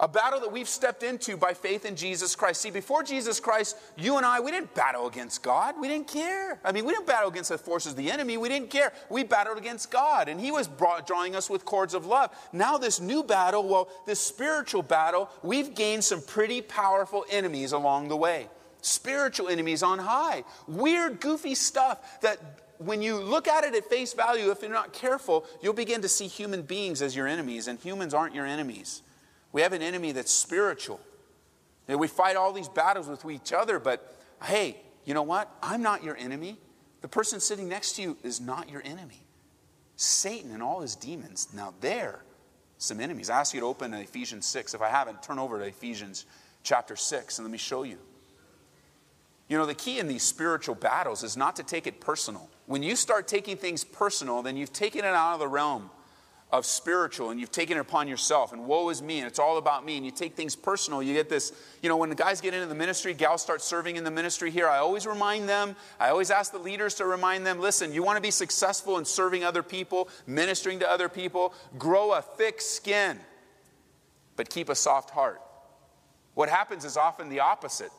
a 0.00 0.08
battle 0.08 0.40
that 0.40 0.50
we've 0.50 0.68
stepped 0.68 1.02
into 1.02 1.36
by 1.36 1.52
faith 1.52 1.84
in 1.84 1.94
Jesus 1.94 2.34
Christ. 2.34 2.62
See, 2.62 2.70
before 2.70 3.02
Jesus 3.02 3.38
Christ, 3.38 3.76
you 3.98 4.16
and 4.16 4.24
I, 4.24 4.40
we 4.40 4.50
didn't 4.50 4.74
battle 4.74 5.06
against 5.06 5.42
God. 5.42 5.74
We 5.78 5.88
didn't 5.88 6.08
care. 6.08 6.58
I 6.64 6.72
mean, 6.72 6.86
we 6.86 6.94
didn't 6.94 7.06
battle 7.06 7.28
against 7.28 7.50
the 7.50 7.58
forces 7.58 7.92
of 7.92 7.98
the 7.98 8.10
enemy. 8.10 8.38
We 8.38 8.48
didn't 8.48 8.70
care. 8.70 8.94
We 9.10 9.24
battled 9.24 9.58
against 9.58 9.90
God, 9.90 10.28
and 10.28 10.40
He 10.40 10.50
was 10.50 10.66
brought, 10.66 11.06
drawing 11.06 11.36
us 11.36 11.50
with 11.50 11.66
cords 11.66 11.92
of 11.92 12.06
love. 12.06 12.34
Now, 12.52 12.78
this 12.78 12.98
new 12.98 13.22
battle, 13.22 13.68
well, 13.68 13.90
this 14.06 14.20
spiritual 14.20 14.82
battle, 14.82 15.28
we've 15.42 15.74
gained 15.74 16.02
some 16.02 16.22
pretty 16.22 16.62
powerful 16.62 17.26
enemies 17.30 17.72
along 17.72 18.08
the 18.08 18.16
way. 18.16 18.48
Spiritual 18.80 19.48
enemies 19.48 19.82
on 19.82 19.98
high. 19.98 20.44
Weird, 20.66 21.20
goofy 21.20 21.54
stuff 21.54 22.22
that 22.22 22.38
when 22.78 23.02
you 23.02 23.20
look 23.20 23.46
at 23.46 23.64
it 23.64 23.74
at 23.74 23.84
face 23.84 24.14
value, 24.14 24.50
if 24.50 24.62
you're 24.62 24.70
not 24.70 24.94
careful, 24.94 25.44
you'll 25.60 25.74
begin 25.74 26.00
to 26.00 26.08
see 26.08 26.26
human 26.26 26.62
beings 26.62 27.02
as 27.02 27.14
your 27.14 27.26
enemies, 27.26 27.68
and 27.68 27.78
humans 27.78 28.14
aren't 28.14 28.34
your 28.34 28.46
enemies. 28.46 29.02
We 29.52 29.62
have 29.62 29.72
an 29.72 29.82
enemy 29.82 30.12
that's 30.12 30.30
spiritual. 30.30 31.00
And 31.88 31.98
we 31.98 32.06
fight 32.06 32.36
all 32.36 32.52
these 32.52 32.68
battles 32.68 33.08
with 33.08 33.24
each 33.30 33.52
other, 33.52 33.78
but 33.78 34.16
hey, 34.44 34.76
you 35.04 35.14
know 35.14 35.22
what? 35.22 35.50
I'm 35.62 35.82
not 35.82 36.04
your 36.04 36.16
enemy. 36.16 36.58
The 37.00 37.08
person 37.08 37.40
sitting 37.40 37.68
next 37.68 37.96
to 37.96 38.02
you 38.02 38.16
is 38.22 38.40
not 38.40 38.68
your 38.70 38.82
enemy. 38.84 39.24
Satan 39.96 40.52
and 40.52 40.62
all 40.62 40.80
his 40.80 40.94
demons. 40.94 41.48
Now, 41.52 41.74
they're 41.80 42.22
some 42.78 43.00
enemies. 43.00 43.28
I 43.28 43.40
ask 43.40 43.54
you 43.54 43.60
to 43.60 43.66
open 43.66 43.92
Ephesians 43.92 44.46
6. 44.46 44.74
If 44.74 44.82
I 44.82 44.88
haven't, 44.88 45.22
turn 45.22 45.38
over 45.38 45.58
to 45.58 45.64
Ephesians 45.64 46.26
chapter 46.62 46.96
6 46.96 47.38
and 47.38 47.46
let 47.46 47.52
me 47.52 47.58
show 47.58 47.82
you. 47.82 47.98
You 49.48 49.58
know, 49.58 49.66
the 49.66 49.74
key 49.74 49.98
in 49.98 50.06
these 50.06 50.22
spiritual 50.22 50.76
battles 50.76 51.24
is 51.24 51.36
not 51.36 51.56
to 51.56 51.64
take 51.64 51.86
it 51.86 52.00
personal. 52.00 52.48
When 52.66 52.82
you 52.84 52.94
start 52.94 53.26
taking 53.26 53.56
things 53.56 53.82
personal, 53.82 54.42
then 54.42 54.56
you've 54.56 54.72
taken 54.72 55.00
it 55.00 55.08
out 55.08 55.34
of 55.34 55.40
the 55.40 55.48
realm 55.48 55.90
of 56.52 56.66
spiritual 56.66 57.30
and 57.30 57.38
you've 57.38 57.52
taken 57.52 57.76
it 57.76 57.80
upon 57.80 58.08
yourself 58.08 58.52
and 58.52 58.66
woe 58.66 58.88
is 58.88 59.00
me 59.00 59.18
and 59.18 59.26
it's 59.26 59.38
all 59.38 59.58
about 59.58 59.84
me 59.84 59.96
and 59.96 60.04
you 60.04 60.10
take 60.10 60.34
things 60.34 60.56
personal 60.56 61.02
you 61.02 61.14
get 61.14 61.28
this 61.28 61.52
you 61.82 61.88
know 61.88 61.96
when 61.96 62.08
the 62.08 62.14
guys 62.14 62.40
get 62.40 62.52
into 62.54 62.66
the 62.66 62.74
ministry 62.74 63.14
gals 63.14 63.40
start 63.40 63.62
serving 63.62 63.96
in 63.96 64.04
the 64.04 64.10
ministry 64.10 64.50
here 64.50 64.68
i 64.68 64.78
always 64.78 65.06
remind 65.06 65.48
them 65.48 65.76
i 66.00 66.08
always 66.08 66.30
ask 66.30 66.50
the 66.50 66.58
leaders 66.58 66.94
to 66.94 67.06
remind 67.06 67.46
them 67.46 67.60
listen 67.60 67.92
you 67.92 68.02
want 68.02 68.16
to 68.16 68.22
be 68.22 68.32
successful 68.32 68.98
in 68.98 69.04
serving 69.04 69.44
other 69.44 69.62
people 69.62 70.08
ministering 70.26 70.80
to 70.80 70.90
other 70.90 71.08
people 71.08 71.54
grow 71.78 72.12
a 72.12 72.20
thick 72.22 72.60
skin 72.60 73.18
but 74.40 74.48
keep 74.48 74.70
a 74.70 74.74
soft 74.74 75.10
heart. 75.10 75.38
What 76.32 76.48
happens 76.48 76.86
is 76.86 76.96
often 76.96 77.28
the 77.28 77.40
opposite 77.40 77.90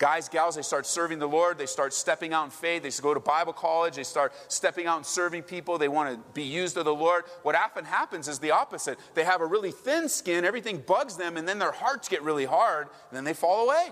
Guys, 0.00 0.30
gals, 0.30 0.56
they 0.56 0.62
start 0.62 0.86
serving 0.86 1.18
the 1.18 1.28
Lord. 1.28 1.58
They 1.58 1.66
start 1.66 1.92
stepping 1.92 2.32
out 2.32 2.46
in 2.46 2.50
faith. 2.50 2.82
They 2.82 3.02
go 3.02 3.12
to 3.12 3.20
Bible 3.20 3.52
college. 3.52 3.96
They 3.96 4.02
start 4.02 4.32
stepping 4.48 4.86
out 4.86 4.96
and 4.96 5.04
serving 5.04 5.42
people. 5.42 5.76
They 5.76 5.88
want 5.88 6.14
to 6.14 6.32
be 6.32 6.42
used 6.42 6.78
of 6.78 6.86
the 6.86 6.94
Lord. 6.94 7.24
What 7.42 7.54
often 7.54 7.84
happens 7.84 8.26
is 8.26 8.38
the 8.38 8.50
opposite. 8.50 8.98
They 9.12 9.24
have 9.24 9.42
a 9.42 9.46
really 9.46 9.72
thin 9.72 10.08
skin. 10.08 10.46
Everything 10.46 10.78
bugs 10.78 11.18
them, 11.18 11.36
and 11.36 11.46
then 11.46 11.58
their 11.58 11.70
hearts 11.70 12.08
get 12.08 12.22
really 12.22 12.46
hard, 12.46 12.88
and 13.10 13.16
then 13.16 13.24
they 13.24 13.34
fall 13.34 13.66
away. 13.66 13.90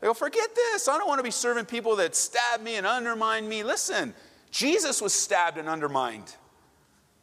They 0.00 0.08
go, 0.08 0.14
forget 0.14 0.52
this. 0.52 0.88
I 0.88 0.98
don't 0.98 1.06
want 1.06 1.20
to 1.20 1.24
be 1.24 1.30
serving 1.30 1.66
people 1.66 1.94
that 1.96 2.16
stab 2.16 2.60
me 2.60 2.74
and 2.74 2.84
undermine 2.84 3.48
me. 3.48 3.62
Listen, 3.62 4.14
Jesus 4.50 5.00
was 5.00 5.14
stabbed 5.14 5.58
and 5.58 5.68
undermined. 5.68 6.34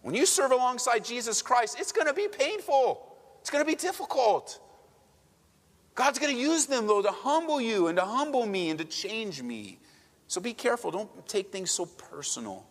When 0.01 0.15
you 0.15 0.25
serve 0.25 0.53
alongside 0.53 1.03
Jesus 1.03 1.41
Christ, 1.41 1.75
it's 1.77 1.91
going 1.91 2.07
to 2.07 2.13
be 2.13 2.29
painful. 2.29 3.17
It's 3.41 3.49
going 3.49 3.65
to 3.65 3.69
be 3.69 3.75
difficult. 3.75 4.61
God's 5.95 6.19
going 6.19 6.35
to 6.35 6.41
use 6.41 6.65
them, 6.65 6.87
though, 6.87 7.01
to 7.01 7.11
humble 7.11 7.61
you 7.61 7.87
and 7.87 7.97
to 7.97 8.05
humble 8.05 8.45
me 8.45 8.69
and 8.69 8.79
to 8.79 8.85
change 8.85 9.41
me. 9.41 9.79
So 10.27 10.41
be 10.41 10.53
careful. 10.53 10.91
Don't 10.91 11.27
take 11.27 11.51
things 11.51 11.69
so 11.69 11.85
personal. 11.85 12.65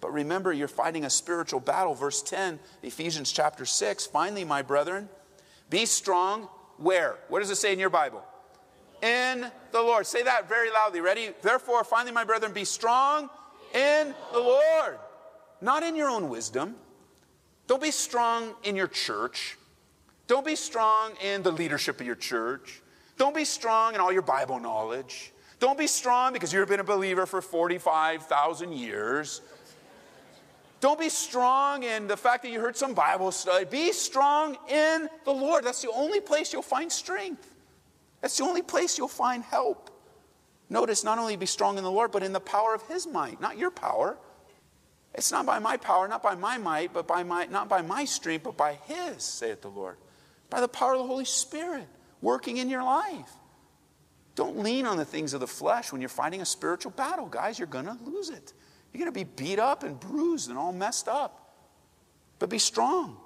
But 0.00 0.12
remember, 0.12 0.52
you're 0.52 0.68
fighting 0.68 1.04
a 1.04 1.10
spiritual 1.10 1.60
battle. 1.60 1.94
Verse 1.94 2.22
10, 2.22 2.58
Ephesians 2.82 3.30
chapter 3.30 3.64
6. 3.64 4.06
Finally, 4.06 4.44
my 4.44 4.62
brethren, 4.62 5.08
be 5.70 5.86
strong. 5.86 6.48
Where? 6.78 7.18
What 7.28 7.40
does 7.40 7.50
it 7.50 7.56
say 7.56 7.72
in 7.72 7.78
your 7.78 7.90
Bible? 7.90 8.24
In 9.02 9.50
the 9.72 9.80
Lord. 9.80 10.06
Say 10.06 10.22
that 10.22 10.48
very 10.48 10.70
loudly. 10.70 11.00
Ready? 11.00 11.30
Therefore, 11.42 11.84
finally, 11.84 12.12
my 12.12 12.24
brethren, 12.24 12.52
be 12.52 12.64
strong 12.64 13.28
in 13.74 14.14
the 14.32 14.38
Lord, 14.38 14.98
not 15.60 15.82
in 15.82 15.94
your 15.96 16.08
own 16.08 16.28
wisdom. 16.28 16.76
Don't 17.66 17.82
be 17.82 17.90
strong 17.90 18.54
in 18.64 18.76
your 18.76 18.88
church. 18.88 19.56
Don't 20.32 20.46
be 20.46 20.56
strong 20.56 21.12
in 21.22 21.42
the 21.42 21.50
leadership 21.50 22.00
of 22.00 22.06
your 22.06 22.16
church. 22.16 22.80
Don't 23.18 23.34
be 23.34 23.44
strong 23.44 23.94
in 23.94 24.00
all 24.00 24.10
your 24.10 24.22
Bible 24.22 24.58
knowledge. 24.58 25.30
Don't 25.58 25.76
be 25.76 25.86
strong 25.86 26.32
because 26.32 26.54
you've 26.54 26.70
been 26.70 26.80
a 26.80 26.84
believer 26.84 27.26
for 27.26 27.42
45,000 27.42 28.72
years. 28.72 29.42
Don't 30.80 30.98
be 30.98 31.10
strong 31.10 31.82
in 31.82 32.06
the 32.06 32.16
fact 32.16 32.44
that 32.44 32.50
you 32.50 32.60
heard 32.60 32.78
some 32.78 32.94
Bible 32.94 33.30
study. 33.30 33.66
Be 33.66 33.92
strong 33.92 34.56
in 34.70 35.10
the 35.26 35.32
Lord. 35.32 35.64
That's 35.64 35.82
the 35.82 35.90
only 35.90 36.20
place 36.20 36.50
you'll 36.50 36.62
find 36.62 36.90
strength. 36.90 37.54
That's 38.22 38.38
the 38.38 38.44
only 38.44 38.62
place 38.62 38.96
you'll 38.96 39.08
find 39.08 39.44
help. 39.44 39.90
Notice 40.70 41.04
not 41.04 41.18
only 41.18 41.36
be 41.36 41.44
strong 41.44 41.76
in 41.76 41.84
the 41.84 41.90
Lord, 41.90 42.10
but 42.10 42.22
in 42.22 42.32
the 42.32 42.40
power 42.40 42.74
of 42.74 42.80
His 42.88 43.06
might, 43.06 43.38
not 43.38 43.58
your 43.58 43.70
power. 43.70 44.16
It's 45.12 45.30
not 45.30 45.44
by 45.44 45.58
my 45.58 45.76
power, 45.76 46.08
not 46.08 46.22
by 46.22 46.36
my 46.36 46.56
might, 46.56 46.94
but 46.94 47.06
by 47.06 47.22
my, 47.22 47.44
not 47.44 47.68
by 47.68 47.82
my 47.82 48.06
strength, 48.06 48.44
but 48.44 48.56
by 48.56 48.78
His, 48.86 49.22
saith 49.22 49.60
the 49.60 49.68
Lord 49.68 49.98
by 50.52 50.60
the 50.60 50.68
power 50.68 50.92
of 50.92 50.98
the 50.98 51.06
Holy 51.06 51.24
Spirit 51.24 51.88
working 52.20 52.58
in 52.58 52.68
your 52.68 52.84
life. 52.84 53.30
Don't 54.34 54.58
lean 54.58 54.84
on 54.84 54.98
the 54.98 55.04
things 55.04 55.32
of 55.32 55.40
the 55.40 55.46
flesh 55.46 55.90
when 55.90 56.02
you're 56.02 56.10
fighting 56.10 56.42
a 56.42 56.46
spiritual 56.46 56.92
battle, 56.92 57.26
guys. 57.26 57.58
You're 57.58 57.66
going 57.66 57.86
to 57.86 57.96
lose 58.04 58.28
it. 58.28 58.52
You're 58.92 58.98
going 58.98 59.12
to 59.12 59.24
be 59.24 59.24
beat 59.24 59.58
up 59.58 59.82
and 59.82 59.98
bruised 59.98 60.50
and 60.50 60.58
all 60.58 60.72
messed 60.72 61.08
up. 61.08 61.54
But 62.38 62.50
be 62.50 62.58
strong. 62.58 63.16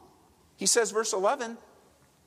He 0.56 0.66
says, 0.66 0.92
verse 0.92 1.12
11, 1.12 1.58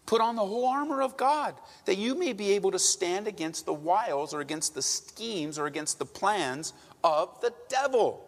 put 0.05 0.19
on 0.19 0.35
the 0.35 0.45
whole 0.45 0.67
armor 0.67 1.01
of 1.01 1.15
God 1.15 1.55
that 1.85 1.97
you 1.97 2.13
may 2.13 2.33
be 2.33 2.51
able 2.51 2.71
to 2.71 2.79
stand 2.79 3.25
against 3.25 3.65
the 3.65 3.73
wiles 3.73 4.33
or 4.33 4.41
against 4.41 4.75
the 4.75 4.81
schemes 4.81 5.57
or 5.57 5.65
against 5.65 5.97
the 5.97 6.05
plans 6.05 6.73
of 7.05 7.39
the 7.39 7.53
devil. 7.69 8.25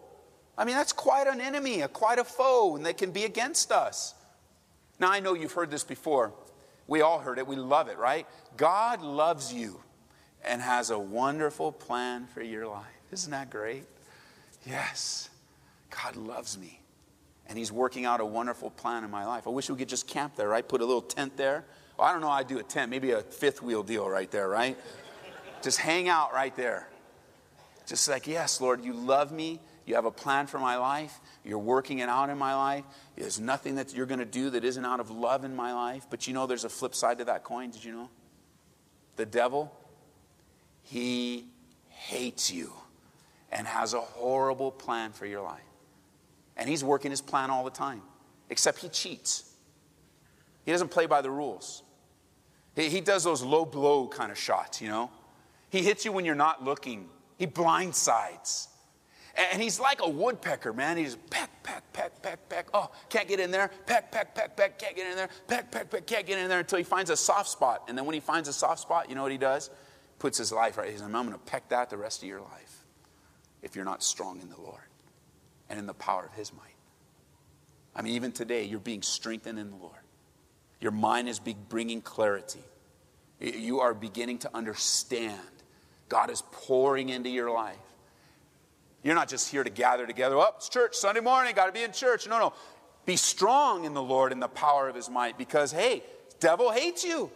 I 0.57 0.63
mean, 0.63 0.75
that's 0.75 0.93
quite 0.93 1.27
an 1.27 1.41
enemy, 1.41 1.81
a 1.81 1.89
quite 1.89 2.17
a 2.17 2.23
foe, 2.23 2.77
and 2.77 2.85
they 2.85 2.93
can 2.93 3.11
be 3.11 3.25
against 3.25 3.73
us. 3.73 4.15
Now, 5.01 5.11
I 5.11 5.19
know 5.19 5.33
you've 5.33 5.51
heard 5.51 5.69
this 5.69 5.83
before. 5.83 6.33
We 6.87 7.01
all 7.01 7.19
heard 7.19 7.37
it. 7.37 7.47
We 7.47 7.55
love 7.55 7.87
it, 7.87 7.97
right? 7.97 8.27
God 8.57 9.01
loves 9.01 9.53
you 9.53 9.81
and 10.43 10.61
has 10.61 10.89
a 10.89 10.99
wonderful 10.99 11.71
plan 11.71 12.27
for 12.27 12.41
your 12.41 12.67
life. 12.67 12.85
Isn't 13.11 13.31
that 13.31 13.49
great? 13.49 13.83
Yes. 14.65 15.29
God 15.89 16.15
loves 16.15 16.57
me. 16.57 16.81
And 17.47 17.57
He's 17.57 17.71
working 17.71 18.05
out 18.05 18.21
a 18.21 18.25
wonderful 18.25 18.69
plan 18.69 19.03
in 19.03 19.11
my 19.11 19.25
life. 19.25 19.47
I 19.47 19.49
wish 19.49 19.69
we 19.69 19.75
could 19.75 19.89
just 19.89 20.07
camp 20.07 20.35
there, 20.35 20.47
right? 20.47 20.67
Put 20.67 20.81
a 20.81 20.85
little 20.85 21.01
tent 21.01 21.37
there. 21.37 21.65
Well, 21.97 22.07
I 22.07 22.13
don't 22.13 22.21
know 22.21 22.29
I'd 22.29 22.47
do 22.47 22.59
a 22.59 22.63
tent, 22.63 22.89
maybe 22.89 23.11
a 23.11 23.21
fifth 23.21 23.61
wheel 23.61 23.83
deal 23.83 24.09
right 24.09 24.29
there, 24.31 24.47
right? 24.47 24.77
just 25.61 25.77
hang 25.77 26.09
out 26.09 26.33
right 26.33 26.55
there. 26.55 26.87
Just 27.85 28.07
like, 28.09 28.27
yes, 28.27 28.61
Lord, 28.61 28.83
you 28.83 28.93
love 28.93 29.31
me. 29.31 29.59
You 29.91 29.95
have 29.95 30.05
a 30.05 30.11
plan 30.11 30.47
for 30.47 30.57
my 30.57 30.77
life. 30.77 31.19
You're 31.43 31.59
working 31.59 31.99
it 31.99 32.07
out 32.07 32.29
in 32.29 32.37
my 32.37 32.55
life. 32.55 32.85
There's 33.17 33.41
nothing 33.41 33.75
that 33.75 33.93
you're 33.93 34.05
going 34.05 34.21
to 34.21 34.25
do 34.25 34.49
that 34.51 34.63
isn't 34.63 34.85
out 34.85 35.01
of 35.01 35.11
love 35.11 35.43
in 35.43 35.53
my 35.53 35.73
life. 35.73 36.07
But 36.09 36.27
you 36.27 36.33
know, 36.33 36.47
there's 36.47 36.63
a 36.63 36.69
flip 36.69 36.95
side 36.95 37.17
to 37.17 37.25
that 37.25 37.43
coin. 37.43 37.71
Did 37.71 37.83
you 37.83 37.91
know? 37.91 38.09
The 39.17 39.25
devil, 39.25 39.69
he 40.81 41.49
hates 41.89 42.49
you 42.49 42.71
and 43.51 43.67
has 43.67 43.93
a 43.93 43.99
horrible 43.99 44.71
plan 44.71 45.11
for 45.11 45.25
your 45.25 45.41
life. 45.41 45.59
And 46.55 46.69
he's 46.69 46.85
working 46.85 47.11
his 47.11 47.19
plan 47.19 47.49
all 47.49 47.65
the 47.65 47.69
time, 47.69 48.01
except 48.49 48.79
he 48.79 48.87
cheats. 48.87 49.51
He 50.63 50.71
doesn't 50.71 50.91
play 50.91 51.05
by 51.05 51.21
the 51.21 51.31
rules. 51.31 51.83
He, 52.77 52.87
he 52.87 53.01
does 53.01 53.25
those 53.25 53.43
low 53.43 53.65
blow 53.65 54.07
kind 54.07 54.31
of 54.31 54.37
shots, 54.37 54.81
you 54.81 54.87
know? 54.87 55.11
He 55.69 55.83
hits 55.83 56.05
you 56.05 56.13
when 56.13 56.23
you're 56.23 56.33
not 56.33 56.63
looking, 56.63 57.09
he 57.35 57.45
blindsides. 57.45 58.67
And 59.51 59.61
he's 59.61 59.79
like 59.79 60.01
a 60.01 60.09
woodpecker, 60.09 60.73
man. 60.73 60.97
He's 60.97 61.15
peck, 61.29 61.49
peck, 61.63 61.91
peck, 61.93 62.21
peck, 62.21 62.49
peck. 62.49 62.67
Oh, 62.73 62.91
can't 63.09 63.27
get 63.27 63.39
in 63.39 63.51
there. 63.51 63.71
Peck, 63.85 64.11
peck, 64.11 64.35
peck, 64.35 64.55
peck, 64.55 64.77
can't 64.77 64.95
get 64.95 65.09
in 65.09 65.15
there. 65.15 65.29
Peck, 65.47 65.71
peck, 65.71 65.89
peck, 65.89 66.05
can't 66.05 66.25
get 66.25 66.37
in 66.37 66.49
there 66.49 66.59
until 66.59 66.77
he 66.77 66.83
finds 66.83 67.09
a 67.09 67.17
soft 67.17 67.49
spot. 67.49 67.83
And 67.87 67.97
then 67.97 68.05
when 68.05 68.13
he 68.13 68.19
finds 68.19 68.49
a 68.49 68.53
soft 68.53 68.81
spot, 68.81 69.09
you 69.09 69.15
know 69.15 69.23
what 69.23 69.31
he 69.31 69.37
does? 69.37 69.69
Puts 70.19 70.37
his 70.37 70.51
life 70.51 70.77
right. 70.77 70.87
He 70.87 70.93
says, 70.93 71.01
I'm 71.01 71.11
going 71.11 71.31
to 71.31 71.37
peck 71.37 71.69
that 71.69 71.89
the 71.89 71.97
rest 71.97 72.21
of 72.21 72.27
your 72.27 72.41
life 72.41 72.85
if 73.61 73.75
you're 73.75 73.85
not 73.85 74.03
strong 74.03 74.41
in 74.41 74.49
the 74.49 74.59
Lord 74.59 74.81
and 75.69 75.79
in 75.79 75.85
the 75.85 75.93
power 75.93 76.25
of 76.25 76.33
his 76.33 76.53
might. 76.53 76.75
I 77.95 78.01
mean, 78.01 78.13
even 78.15 78.31
today, 78.31 78.63
you're 78.63 78.79
being 78.79 79.01
strengthened 79.01 79.59
in 79.59 79.69
the 79.69 79.77
Lord. 79.77 79.95
Your 80.79 80.91
mind 80.91 81.29
is 81.29 81.39
bringing 81.39 82.01
clarity. 82.01 82.63
You 83.39 83.79
are 83.81 83.93
beginning 83.93 84.39
to 84.39 84.51
understand. 84.53 85.39
God 86.09 86.29
is 86.29 86.43
pouring 86.51 87.09
into 87.09 87.29
your 87.29 87.51
life. 87.51 87.77
You're 89.03 89.15
not 89.15 89.29
just 89.29 89.49
here 89.49 89.63
to 89.63 89.69
gather 89.69 90.05
together. 90.05 90.35
Oh, 90.35 90.53
it's 90.55 90.69
church, 90.69 90.95
Sunday 90.95 91.21
morning, 91.21 91.55
got 91.55 91.65
to 91.65 91.71
be 91.71 91.83
in 91.83 91.91
church. 91.91 92.27
No, 92.27 92.39
no. 92.39 92.53
Be 93.05 93.15
strong 93.15 93.85
in 93.85 93.93
the 93.93 94.01
Lord 94.01 94.31
and 94.31 94.41
the 94.41 94.47
power 94.47 94.87
of 94.87 94.95
his 94.95 95.09
might 95.09 95.37
because, 95.37 95.71
hey, 95.71 96.03
devil 96.39 96.71
hates 96.71 97.03
you. 97.03 97.31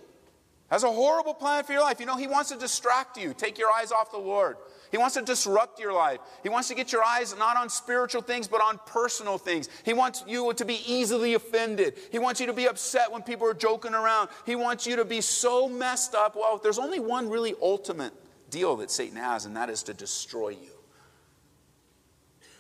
Has 0.70 0.84
a 0.84 0.92
horrible 0.92 1.34
plan 1.34 1.64
for 1.64 1.74
your 1.74 1.82
life. 1.82 2.00
You 2.00 2.06
know, 2.06 2.18
he 2.18 2.28
wants 2.28 2.50
to 2.50 2.58
distract 2.58 3.18
you, 3.18 3.34
take 3.34 3.58
your 3.58 3.70
eyes 3.72 3.92
off 3.92 4.12
the 4.12 4.18
Lord. 4.18 4.58
He 4.92 4.98
wants 4.98 5.16
to 5.16 5.22
disrupt 5.22 5.80
your 5.80 5.94
life. 5.94 6.20
He 6.42 6.50
wants 6.50 6.68
to 6.70 6.76
get 6.76 6.92
your 6.92 7.04
eyes 7.04 7.36
not 7.38 7.58
on 7.58 7.70
spiritual 7.70 8.22
things, 8.22 8.48
but 8.48 8.62
on 8.62 8.80
personal 8.86 9.38
things. 9.38 9.70
He 9.84 9.94
wants 9.94 10.24
you 10.28 10.54
to 10.54 10.66
be 10.66 10.82
easily 10.88 11.34
offended. 11.34 11.98
He 12.12 12.20
wants 12.20 12.40
you 12.40 12.48
to 12.48 12.54
be 12.54 12.68
upset 12.68 13.12
when 13.12 13.22
people 13.22 13.48
are 13.48 13.54
joking 13.54 13.94
around. 13.94 14.30
He 14.46 14.56
wants 14.56 14.88
you 14.88 14.96
to 14.96 15.06
be 15.06 15.22
so 15.22 15.68
messed 15.68 16.16
up. 16.16 16.36
Well, 16.36 16.60
there's 16.62 16.80
only 16.80 17.00
one 17.00 17.30
really 17.30 17.56
ultimate 17.62 18.14
deal 18.50 18.76
that 18.78 18.90
Satan 18.90 19.18
has, 19.18 19.46
and 19.46 19.56
that 19.58 19.70
is 19.70 19.84
to 19.84 19.94
destroy 19.94 20.50
you. 20.50 20.75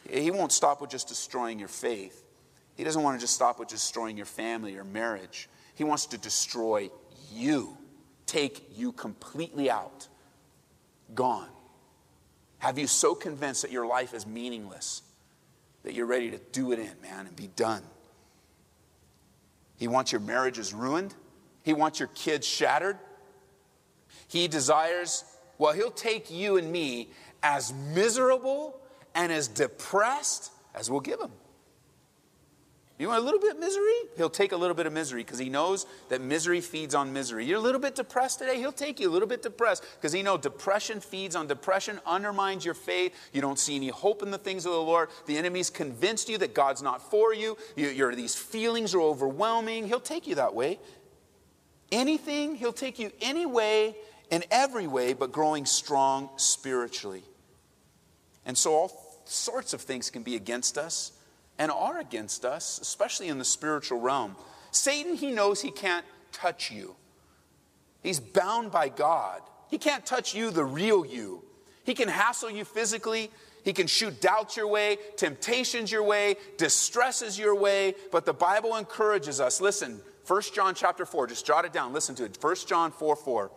He 0.10 0.32
won't 0.32 0.52
stop 0.52 0.82
with 0.82 0.90
just 0.90 1.08
destroying 1.08 1.60
your 1.60 1.68
faith. 1.68 2.24
He 2.76 2.84
doesn't 2.84 3.02
want 3.02 3.18
to 3.18 3.24
just 3.24 3.34
stop 3.34 3.60
with 3.60 3.70
destroying 3.70 4.18
your 4.18 4.26
family 4.26 4.78
or 4.78 4.84
marriage. 4.84 5.50
He 5.76 5.84
wants 5.84 6.06
to 6.08 6.18
destroy 6.18 6.90
you, 7.34 7.78
take 8.26 8.78
you 8.78 8.92
completely 8.92 9.70
out, 9.70 10.08
gone. 11.14 11.50
Have 12.60 12.78
you 12.78 12.88
so 12.88 13.16
convinced 13.16 13.62
that 13.62 13.72
your 13.72 13.86
life 13.86 14.14
is 14.14 14.26
meaningless 14.26 15.02
that 15.84 15.94
you're 15.94 16.06
ready 16.06 16.32
to 16.32 16.40
do 16.52 16.72
it 16.72 16.80
in, 16.80 16.92
man, 17.02 17.28
and 17.28 17.36
be 17.36 17.48
done? 17.56 17.84
He 19.78 19.88
wants 19.88 20.12
your 20.12 20.22
marriages 20.22 20.74
ruined. 20.74 21.14
He 21.64 21.74
wants 21.74 22.00
your 22.00 22.10
kids 22.10 22.48
shattered. 22.48 22.98
He 24.28 24.48
desires, 24.48 25.24
well, 25.58 25.74
he'll 25.74 25.92
take 25.92 26.32
you 26.32 26.58
and 26.58 26.72
me 26.72 27.10
as 27.44 27.74
miserable 27.74 28.80
and 29.16 29.32
as 29.32 29.48
depressed 29.48 30.52
as 30.76 30.92
we'll 30.92 31.00
give 31.00 31.20
him. 31.20 31.32
You 32.98 33.10
want 33.10 33.22
a 33.22 33.26
little 33.26 33.42
bit 33.42 33.56
of 33.56 33.60
misery? 33.60 33.94
He'll 34.16 34.30
take 34.30 34.54
a 34.54 34.58
little 34.58 34.76
bit 34.76 34.86
of 34.86 34.94
misery 34.94 35.22
because 35.22 35.40
he 35.40 35.50
knows 35.50 35.86
that 36.08 36.22
misery 36.22 36.62
feeds 36.62 36.96
on 36.96 37.12
misery. 37.12 37.46
You're 37.46 37.58
a 37.58 37.62
little 37.62 37.82
bit 37.82 37.94
depressed 37.94 38.40
today? 38.40 38.58
He'll 38.58 38.72
take 38.72 39.02
you 39.02 39.10
a 39.10 39.12
little 39.12 39.28
bit 39.28 39.42
depressed 39.42 39.84
because 39.96 40.14
he 40.14 40.24
knows 40.24 40.40
depression 40.40 41.02
feeds 41.02 41.36
on 41.36 41.46
depression, 41.46 42.00
undermines 42.06 42.64
your 42.64 42.74
faith. 42.74 43.14
You 43.34 43.42
don't 43.42 43.60
see 43.60 43.76
any 43.76 43.90
hope 43.90 44.22
in 44.22 44.32
the 44.32 44.38
things 44.38 44.66
of 44.66 44.72
the 44.72 44.82
Lord. 44.82 45.10
The 45.26 45.38
enemy's 45.38 45.70
convinced 45.70 46.30
you 46.30 46.38
that 46.38 46.54
God's 46.54 46.82
not 46.82 47.12
for 47.12 47.34
you. 47.34 47.58
you 47.76 48.16
these 48.16 48.36
feelings 48.36 48.96
are 48.96 49.02
overwhelming. 49.02 49.88
He'll 49.88 50.00
take 50.00 50.26
you 50.26 50.36
that 50.36 50.56
way. 50.56 50.80
Anything, 51.92 52.56
he'll 52.56 52.74
take 52.74 52.98
you 52.98 53.12
any 53.22 53.46
way, 53.46 53.96
in 54.30 54.44
every 54.50 54.88
way, 54.88 55.14
but 55.14 55.32
growing 55.32 55.66
strong 55.66 56.30
spiritually. 56.38 57.24
And 58.46 58.58
so 58.58 58.74
all 58.74 59.05
sorts 59.25 59.74
of 59.74 59.82
things 59.82 60.10
can 60.10 60.24
be 60.24 60.36
against 60.36 60.77
us 60.77 61.12
and 61.58 61.72
are 61.72 62.00
against 62.00 62.46
us, 62.46 62.79
especially 62.79 63.27
in 63.27 63.38
the 63.38 63.46
spiritual 63.46 64.00
realm. 64.00 64.36
Satan, 64.72 65.15
he 65.15 65.32
knows 65.32 65.62
he 65.62 65.72
can't 65.72 66.05
touch 66.32 66.72
you. 66.72 66.96
He's 68.03 68.20
bound 68.20 68.72
by 68.72 68.89
God. 68.89 69.41
He 69.70 69.77
can't 69.77 70.05
touch 70.05 70.35
you, 70.35 70.51
the 70.51 70.66
real 70.66 71.05
you. 71.05 71.44
He 71.83 71.94
can 71.94 72.07
hassle 72.07 72.51
you 72.51 72.66
physically. 72.66 73.31
He 73.64 73.74
can 73.74 73.88
shoot 73.88 74.22
doubts 74.22 74.55
your 74.55 74.68
way, 74.68 74.98
temptations 75.18 75.92
your 75.92 76.03
way, 76.03 76.35
distresses 76.57 77.40
your 77.40 77.55
way. 77.55 77.96
But 78.11 78.25
the 78.25 78.33
Bible 78.33 78.75
encourages 78.75 79.40
us. 79.40 79.59
Listen, 79.59 80.01
1 80.27 80.42
John 80.53 80.75
chapter 80.75 81.05
4, 81.05 81.27
just 81.27 81.46
jot 81.46 81.66
it 81.66 81.74
down. 81.74 81.94
Listen 81.94 82.14
to 82.16 82.25
it. 82.25 82.38
1 82.40 82.55
John 82.68 82.92
4 82.92 83.16
4. 83.16 83.51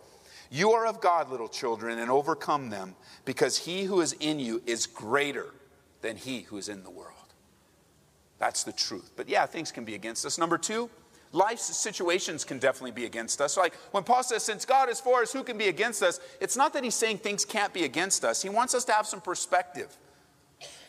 You 0.51 0.71
are 0.71 0.87
of 0.87 0.99
God, 0.99 1.29
little 1.29 1.47
children, 1.47 1.99
and 1.99 2.09
overcome 2.09 2.71
them, 2.71 2.95
because 3.23 3.55
he 3.55 3.83
who 3.83 4.01
is 4.01 4.13
in 4.13 4.39
you 4.39 4.63
is 4.65 4.87
greater 4.87 5.53
than 6.01 6.17
he 6.17 6.41
who 6.41 6.57
is 6.57 6.69
in 6.69 6.83
the 6.83 6.89
world. 6.89 7.13
That's 8.37 8.63
the 8.63 8.71
truth. 8.71 9.11
But 9.15 9.27
yeah, 9.27 9.45
things 9.45 9.71
can 9.71 9.83
be 9.85 9.95
against 9.95 10.25
us. 10.25 10.37
Number 10.37 10.57
two, 10.57 10.89
life's 11.33 11.75
situations 11.75 12.43
can 12.43 12.57
definitely 12.57 12.91
be 12.91 13.05
against 13.05 13.41
us. 13.41 13.57
Like 13.57 13.75
when 13.91 14.03
Paul 14.03 14.23
says, 14.23 14.43
since 14.43 14.65
God 14.65 14.89
is 14.89 14.99
for 14.99 15.21
us, 15.21 15.33
who 15.33 15.43
can 15.43 15.57
be 15.57 15.67
against 15.67 16.01
us? 16.01 16.19
It's 16.39 16.55
not 16.55 16.73
that 16.73 16.83
he's 16.83 16.95
saying 16.95 17.17
things 17.17 17.45
can't 17.45 17.73
be 17.73 17.83
against 17.83 18.23
us. 18.23 18.41
He 18.41 18.49
wants 18.49 18.73
us 18.73 18.85
to 18.85 18.93
have 18.93 19.05
some 19.05 19.21
perspective. 19.21 19.95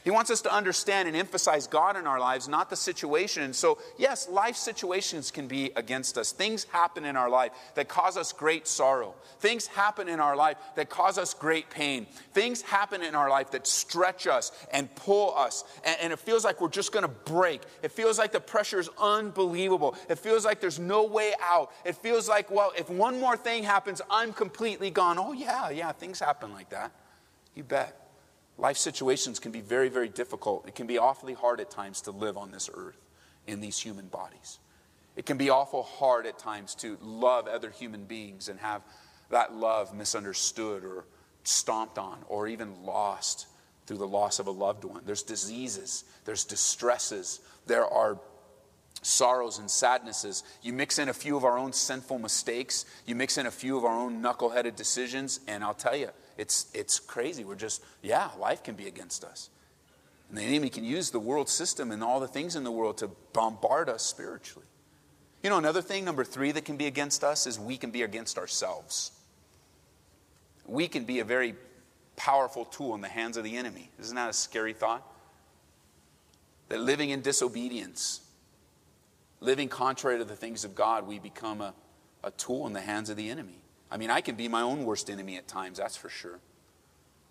He 0.04 0.10
wants 0.10 0.30
us 0.30 0.40
to 0.42 0.54
understand 0.54 1.08
and 1.08 1.16
emphasize 1.16 1.66
God 1.66 1.96
in 1.96 2.06
our 2.06 2.18
lives, 2.18 2.48
not 2.48 2.70
the 2.70 2.76
situation. 2.76 3.42
And 3.42 3.54
so, 3.54 3.78
yes, 3.98 4.28
life 4.28 4.56
situations 4.56 5.30
can 5.30 5.46
be 5.46 5.72
against 5.76 6.16
us. 6.16 6.32
Things 6.32 6.64
happen 6.64 7.04
in 7.04 7.16
our 7.16 7.28
life 7.28 7.52
that 7.74 7.88
cause 7.88 8.16
us 8.16 8.32
great 8.32 8.66
sorrow. 8.66 9.14
Things 9.40 9.66
happen 9.66 10.08
in 10.08 10.18
our 10.18 10.36
life 10.36 10.56
that 10.76 10.88
cause 10.88 11.18
us 11.18 11.34
great 11.34 11.68
pain. 11.68 12.06
Things 12.32 12.62
happen 12.62 13.02
in 13.02 13.14
our 13.14 13.28
life 13.28 13.50
that 13.50 13.66
stretch 13.66 14.26
us 14.26 14.52
and 14.72 14.94
pull 14.94 15.36
us. 15.36 15.64
And, 15.84 15.96
and 16.00 16.12
it 16.12 16.18
feels 16.18 16.44
like 16.44 16.60
we're 16.60 16.68
just 16.68 16.92
going 16.92 17.04
to 17.04 17.08
break. 17.08 17.62
It 17.82 17.92
feels 17.92 18.18
like 18.18 18.32
the 18.32 18.40
pressure 18.40 18.80
is 18.80 18.88
unbelievable. 18.98 19.96
It 20.08 20.18
feels 20.18 20.44
like 20.44 20.60
there's 20.60 20.78
no 20.78 21.04
way 21.04 21.34
out. 21.42 21.72
It 21.84 21.96
feels 21.96 22.28
like, 22.28 22.50
well, 22.50 22.72
if 22.76 22.88
one 22.88 23.20
more 23.20 23.36
thing 23.36 23.64
happens, 23.64 24.00
I'm 24.10 24.32
completely 24.32 24.90
gone. 24.90 25.18
Oh, 25.18 25.32
yeah, 25.32 25.70
yeah, 25.70 25.92
things 25.92 26.20
happen 26.20 26.52
like 26.52 26.70
that. 26.70 26.92
You 27.54 27.64
bet. 27.64 27.99
Life 28.60 28.76
situations 28.76 29.40
can 29.40 29.52
be 29.52 29.62
very, 29.62 29.88
very 29.88 30.10
difficult. 30.10 30.68
It 30.68 30.74
can 30.74 30.86
be 30.86 30.98
awfully 30.98 31.32
hard 31.32 31.60
at 31.60 31.70
times 31.70 32.02
to 32.02 32.10
live 32.10 32.36
on 32.36 32.50
this 32.50 32.68
earth 32.72 32.98
in 33.46 33.62
these 33.62 33.80
human 33.80 34.08
bodies. 34.08 34.58
It 35.16 35.24
can 35.24 35.38
be 35.38 35.48
awful 35.48 35.82
hard 35.82 36.26
at 36.26 36.38
times 36.38 36.74
to 36.76 36.98
love 37.00 37.48
other 37.48 37.70
human 37.70 38.04
beings 38.04 38.50
and 38.50 38.60
have 38.60 38.82
that 39.30 39.54
love 39.54 39.94
misunderstood 39.94 40.84
or 40.84 41.06
stomped 41.42 41.96
on 41.96 42.18
or 42.28 42.48
even 42.48 42.84
lost 42.84 43.46
through 43.86 43.96
the 43.96 44.06
loss 44.06 44.38
of 44.38 44.46
a 44.46 44.50
loved 44.50 44.84
one. 44.84 45.02
There's 45.06 45.22
diseases, 45.22 46.04
there's 46.26 46.44
distresses, 46.44 47.40
there 47.66 47.86
are 47.86 48.18
sorrows 49.00 49.58
and 49.58 49.70
sadnesses. 49.70 50.44
You 50.62 50.74
mix 50.74 50.98
in 50.98 51.08
a 51.08 51.14
few 51.14 51.34
of 51.34 51.44
our 51.44 51.56
own 51.56 51.72
sinful 51.72 52.18
mistakes, 52.18 52.84
you 53.06 53.14
mix 53.14 53.38
in 53.38 53.46
a 53.46 53.50
few 53.50 53.78
of 53.78 53.86
our 53.86 53.98
own 53.98 54.22
knuckleheaded 54.22 54.76
decisions, 54.76 55.40
and 55.48 55.64
I'll 55.64 55.72
tell 55.72 55.96
you, 55.96 56.10
it's, 56.40 56.68
it's 56.72 56.98
crazy. 56.98 57.44
We're 57.44 57.55
just, 57.55 57.85
yeah, 58.00 58.31
life 58.38 58.62
can 58.62 58.74
be 58.74 58.87
against 58.87 59.24
us. 59.24 59.50
And 60.31 60.38
the 60.38 60.42
enemy 60.42 60.70
can 60.70 60.85
use 60.85 61.11
the 61.11 61.20
world 61.20 61.50
system 61.50 61.90
and 61.90 62.03
all 62.03 62.18
the 62.18 62.29
things 62.29 62.57
in 62.57 62.64
the 62.64 62.70
world 62.70 62.96
to 62.98 63.11
bombard 63.35 63.90
us 63.90 64.03
spiritually. 64.03 64.66
You 65.42 65.50
know, 65.50 65.59
another 65.59 65.83
thing, 65.83 66.03
number 66.03 66.24
three, 66.24 66.50
that 66.53 66.64
can 66.64 66.79
be 66.79 66.87
against 66.87 67.22
us 67.24 67.46
is 67.46 67.61
we 67.61 67.76
can 67.76 67.90
be 67.90 68.03
against 68.03 68.38
ourselves. 68.38 69.12
We 70.64 70.88
can 70.88 71.05
be 71.05 71.18
a 71.18 71.24
very 71.24 71.57
powerful 72.16 72.64
tool 72.64 72.94
in 72.94 73.03
the 73.03 73.09
hands 73.09 73.37
of 73.37 73.44
the 73.44 73.59
enemy. 73.59 73.90
Isn't 74.00 74.16
that 74.16 74.31
a 74.31 74.33
scary 74.33 74.72
thought? 74.72 75.07
That 76.70 76.81
living 76.81 77.11
in 77.11 77.20
disobedience, 77.20 78.22
living 79.40 79.68
contrary 79.68 80.16
to 80.16 80.24
the 80.24 80.37
things 80.37 80.64
of 80.64 80.74
God, 80.74 81.07
we 81.07 81.18
become 81.18 81.61
a, 81.61 81.74
a 82.24 82.31
tool 82.31 82.66
in 82.66 82.72
the 82.72 82.81
hands 82.81 83.11
of 83.11 83.18
the 83.18 83.29
enemy. 83.29 83.61
I 83.90 83.96
mean, 83.96 84.11
I 84.11 84.20
can 84.20 84.37
be 84.37 84.48
my 84.48 84.62
own 84.62 84.85
worst 84.85 85.11
enemy 85.11 85.37
at 85.37 85.48
times, 85.48 85.79
that's 85.79 85.96
for 85.96 86.09
sure. 86.09 86.38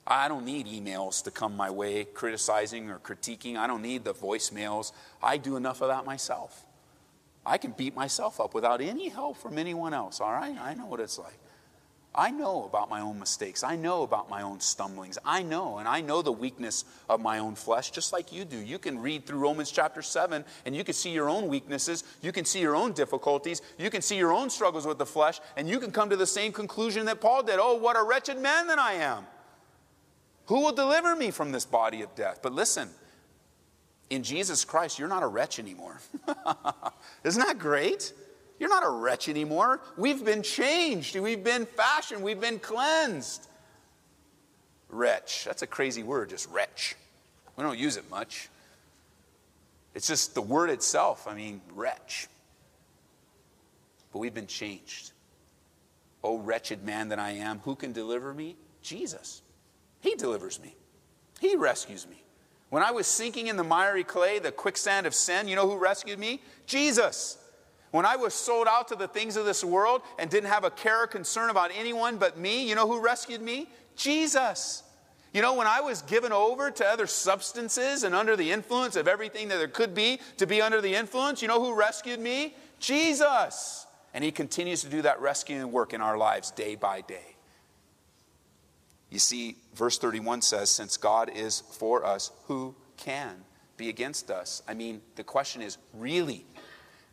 I 0.06 0.28
don't 0.28 0.45
need 0.45 0.65
emails 0.65 1.24
to 1.24 1.32
come 1.32 1.56
my 1.56 1.69
way 1.69 2.04
criticizing 2.04 2.89
or 2.89 2.98
critiquing. 2.98 3.58
I 3.58 3.67
don't 3.67 3.84
need 3.84 4.04
the 4.04 4.13
voicemails. 4.13 4.91
I 5.22 5.38
do 5.38 5.56
enough 5.56 5.82
of 5.82 5.89
that 5.89 6.06
myself. 6.06 6.65
I 7.45 7.58
can 7.58 7.72
beat 7.72 7.95
myself 7.95 8.39
up 8.39 8.54
without 8.54 8.82
any 8.82 9.10
help 9.10 9.38
from 9.38 9.58
anyone 9.58 9.93
else, 9.93 10.19
all 10.19 10.32
right? 10.32 10.58
I 10.60 10.74
know 10.74 10.88
what 10.88 11.00
it's 11.00 11.19
like. 11.19 11.38
I 12.13 12.32
know 12.32 12.65
about 12.65 12.89
my 12.89 13.02
own 13.02 13.19
mistakes. 13.19 13.63
I 13.63 13.76
know 13.76 14.02
about 14.02 14.32
my 14.32 14.41
own 14.41 14.60
stumblings. 14.60 15.19
I 15.24 15.43
know, 15.43 15.78
and 15.78 15.88
I 15.88 16.02
know 16.02 16.24
the 16.24 16.32
weakness 16.32 16.84
of 17.08 17.22
my 17.22 17.38
own 17.38 17.54
flesh, 17.54 17.91
just 17.91 18.12
like 18.12 18.34
you 18.34 18.45
do. 18.45 18.58
You 18.58 18.80
can 18.80 19.00
read 19.00 19.28
through 19.28 19.38
Romans 19.38 19.69
chapter 19.69 20.02
7 20.02 20.43
and 20.65 20.76
you 20.76 20.84
can 20.84 20.95
see 20.95 21.12
your 21.12 21.30
own 21.30 21.48
weaknesses. 21.48 22.04
You 22.22 22.32
can 22.32 22.45
see 22.45 22.62
your 22.62 22.76
own 22.76 22.93
difficulties. 22.93 23.62
You 23.78 23.91
can 23.91 24.02
see 24.02 24.17
your 24.17 24.34
own 24.34 24.50
struggles 24.50 24.88
with 24.88 24.98
the 24.98 25.06
flesh, 25.06 25.39
and 25.56 25.69
you 25.69 25.80
can 25.80 25.91
come 25.91 26.10
to 26.10 26.17
the 26.17 26.26
same 26.26 26.52
conclusion 26.52 27.06
that 27.06 27.22
Paul 27.22 27.43
did 27.43 27.60
Oh, 27.60 27.76
what 27.76 27.95
a 27.95 28.04
wretched 28.04 28.39
man 28.39 28.67
that 28.67 28.80
I 28.80 28.93
am. 28.93 29.26
Who 30.48 30.62
will 30.62 30.74
deliver 30.74 31.15
me 31.15 31.30
from 31.30 31.52
this 31.52 31.65
body 31.65 32.02
of 32.02 32.15
death? 32.15 32.39
But 32.41 32.54
listen, 32.54 32.89
in 34.10 34.24
Jesus 34.24 34.65
Christ, 34.65 34.98
you're 34.98 35.08
not 35.08 35.22
a 35.22 35.28
wretch 35.28 35.60
anymore. 35.60 36.02
Isn't 37.24 37.45
that 37.45 37.60
great? 37.60 38.13
You're 38.60 38.69
not 38.69 38.86
a 38.86 38.89
wretch 38.89 39.30
anymore. 39.30 39.80
We've 39.98 40.24
been 40.24 40.43
changed, 40.43 41.15
we've 41.15 41.43
been 41.43 41.65
fashioned, 41.65 42.22
we've 42.22 42.41
been 42.41 42.60
cleansed. 42.60 43.48
Wretch, 44.89 45.45
that's 45.45 45.62
a 45.62 45.67
crazy 45.67 46.04
word, 46.04 46.30
just 46.30 46.50
wretch. 46.50 46.95
We 47.56 47.63
don't 47.63 47.78
use 47.78 47.98
it 47.98 48.10
much. 48.10 48.50
It's 49.95 50.08
just 50.08 50.34
the 50.34 50.41
word 50.41 50.69
itself. 50.69 51.28
I 51.28 51.34
mean, 51.34 51.62
wretch. 51.74 52.28
But 54.12 54.19
we've 54.19 54.34
been 54.34 54.48
changed. 54.48 55.12
Oh, 56.24 56.38
wretched 56.38 56.84
man 56.84 57.10
that 57.10 57.19
I 57.19 57.32
am, 57.32 57.60
who 57.60 57.76
can 57.76 57.91
deliver 57.91 58.34
me? 58.34 58.56
Jesus. 58.82 59.41
He 60.02 60.15
delivers 60.15 60.60
me, 60.62 60.76
He 61.39 61.56
rescues 61.56 62.08
me. 62.08 62.24
When 62.69 62.84
I 62.84 62.91
was 62.91 63.08
sinking 63.08 63.48
in 63.48 63.58
the 63.58 63.63
miry 63.63 64.04
clay, 64.04 64.38
the 64.38 64.52
quicksand 64.52 65.08
of 65.08 65.15
sin, 65.15 65.48
you 65.48 65.56
know 65.56 65.67
who 65.67 65.78
rescued 65.78 66.19
me? 66.19 66.41
Jesus. 66.67 67.38
When 67.91 68.06
I 68.06 68.15
was 68.15 68.34
sold 68.34 68.67
out 68.67 68.88
to 68.89 68.95
the 68.95 69.08
things 69.08 69.36
of 69.36 69.45
this 69.45 69.63
world 69.63 70.02
and 70.19 70.30
didn't 70.30 70.49
have 70.49 70.63
a 70.63 70.69
care 70.69 71.04
or 71.04 71.08
concern 71.08 71.49
about 71.49 71.71
anyone 71.75 72.17
but 72.17 72.38
me, 72.38 72.67
you 72.67 72.75
know 72.75 72.88
who 72.88 72.99
rescued 72.99 73.41
me? 73.41 73.69
Jesus. 73.95 74.84
You 75.34 75.41
know, 75.41 75.54
when 75.54 75.67
I 75.67 75.82
was 75.82 76.02
given 76.04 76.32
over 76.32 76.71
to 76.71 76.86
other 76.86 77.06
substances 77.06 78.04
and 78.04 78.15
under 78.15 78.36
the 78.36 78.52
influence 78.52 78.95
of 78.95 79.08
everything 79.08 79.47
that 79.49 79.58
there 79.58 79.67
could 79.67 79.93
be 79.93 80.19
to 80.38 80.47
be 80.47 80.62
under 80.62 80.82
the 80.82 80.95
influence, 80.95 81.41
you 81.41 81.47
know 81.47 81.63
who 81.63 81.75
rescued 81.75 82.19
me? 82.19 82.56
Jesus. 82.80 83.86
And 84.13 84.23
he 84.23 84.32
continues 84.32 84.82
to 84.82 84.89
do 84.89 85.04
that 85.04 85.21
rescuing 85.21 85.71
work 85.71 85.93
in 85.93 86.02
our 86.02 86.17
lives 86.17 86.52
day 86.52 86.75
by 86.75 87.02
day. 87.02 87.36
You 89.10 89.19
see, 89.19 89.56
verse 89.75 89.97
31 89.97 90.41
says, 90.41 90.69
Since 90.69 90.97
God 90.97 91.32
is 91.36 91.62
for 91.62 92.06
us, 92.06 92.32
who 92.45 92.75
can 92.97 93.36
be 93.78 93.89
against 93.89 94.32
us? 94.32 94.63
I 94.67 94.73
mean, 94.73 95.02
the 95.15 95.23
question 95.23 95.62
is 95.62 95.78
really, 95.93 96.45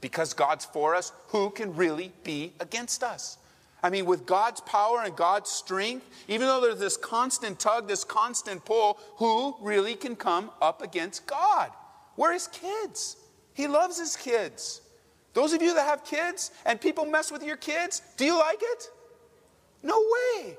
because 0.06 0.34
God's 0.34 0.64
for 0.64 0.94
us, 0.94 1.10
who 1.30 1.50
can 1.50 1.74
really 1.74 2.12
be 2.22 2.52
against 2.60 3.02
us? 3.02 3.38
I 3.82 3.90
mean, 3.90 4.06
with 4.06 4.24
God's 4.24 4.60
power 4.60 5.02
and 5.02 5.16
God's 5.16 5.50
strength, 5.50 6.06
even 6.28 6.46
though 6.46 6.60
there's 6.60 6.78
this 6.78 6.96
constant 6.96 7.58
tug, 7.58 7.88
this 7.88 8.04
constant 8.04 8.64
pull, 8.64 9.00
who 9.16 9.56
really 9.60 9.96
can 9.96 10.14
come 10.14 10.52
up 10.62 10.80
against 10.80 11.26
God? 11.26 11.72
We're 12.16 12.34
his 12.34 12.46
kids. 12.46 13.16
He 13.52 13.66
loves 13.66 13.98
his 13.98 14.16
kids. 14.16 14.80
Those 15.34 15.52
of 15.52 15.60
you 15.60 15.74
that 15.74 15.84
have 15.84 16.04
kids 16.04 16.52
and 16.64 16.80
people 16.80 17.04
mess 17.04 17.32
with 17.32 17.42
your 17.42 17.56
kids, 17.56 18.00
do 18.16 18.24
you 18.24 18.38
like 18.38 18.60
it? 18.62 18.90
No 19.82 19.98
way. 19.98 20.56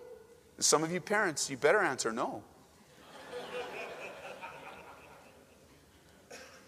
Some 0.59 0.83
of 0.83 0.91
you 0.91 0.99
parents, 0.99 1.49
you 1.49 1.55
better 1.55 1.79
answer 1.79 2.11
no. 2.11 2.43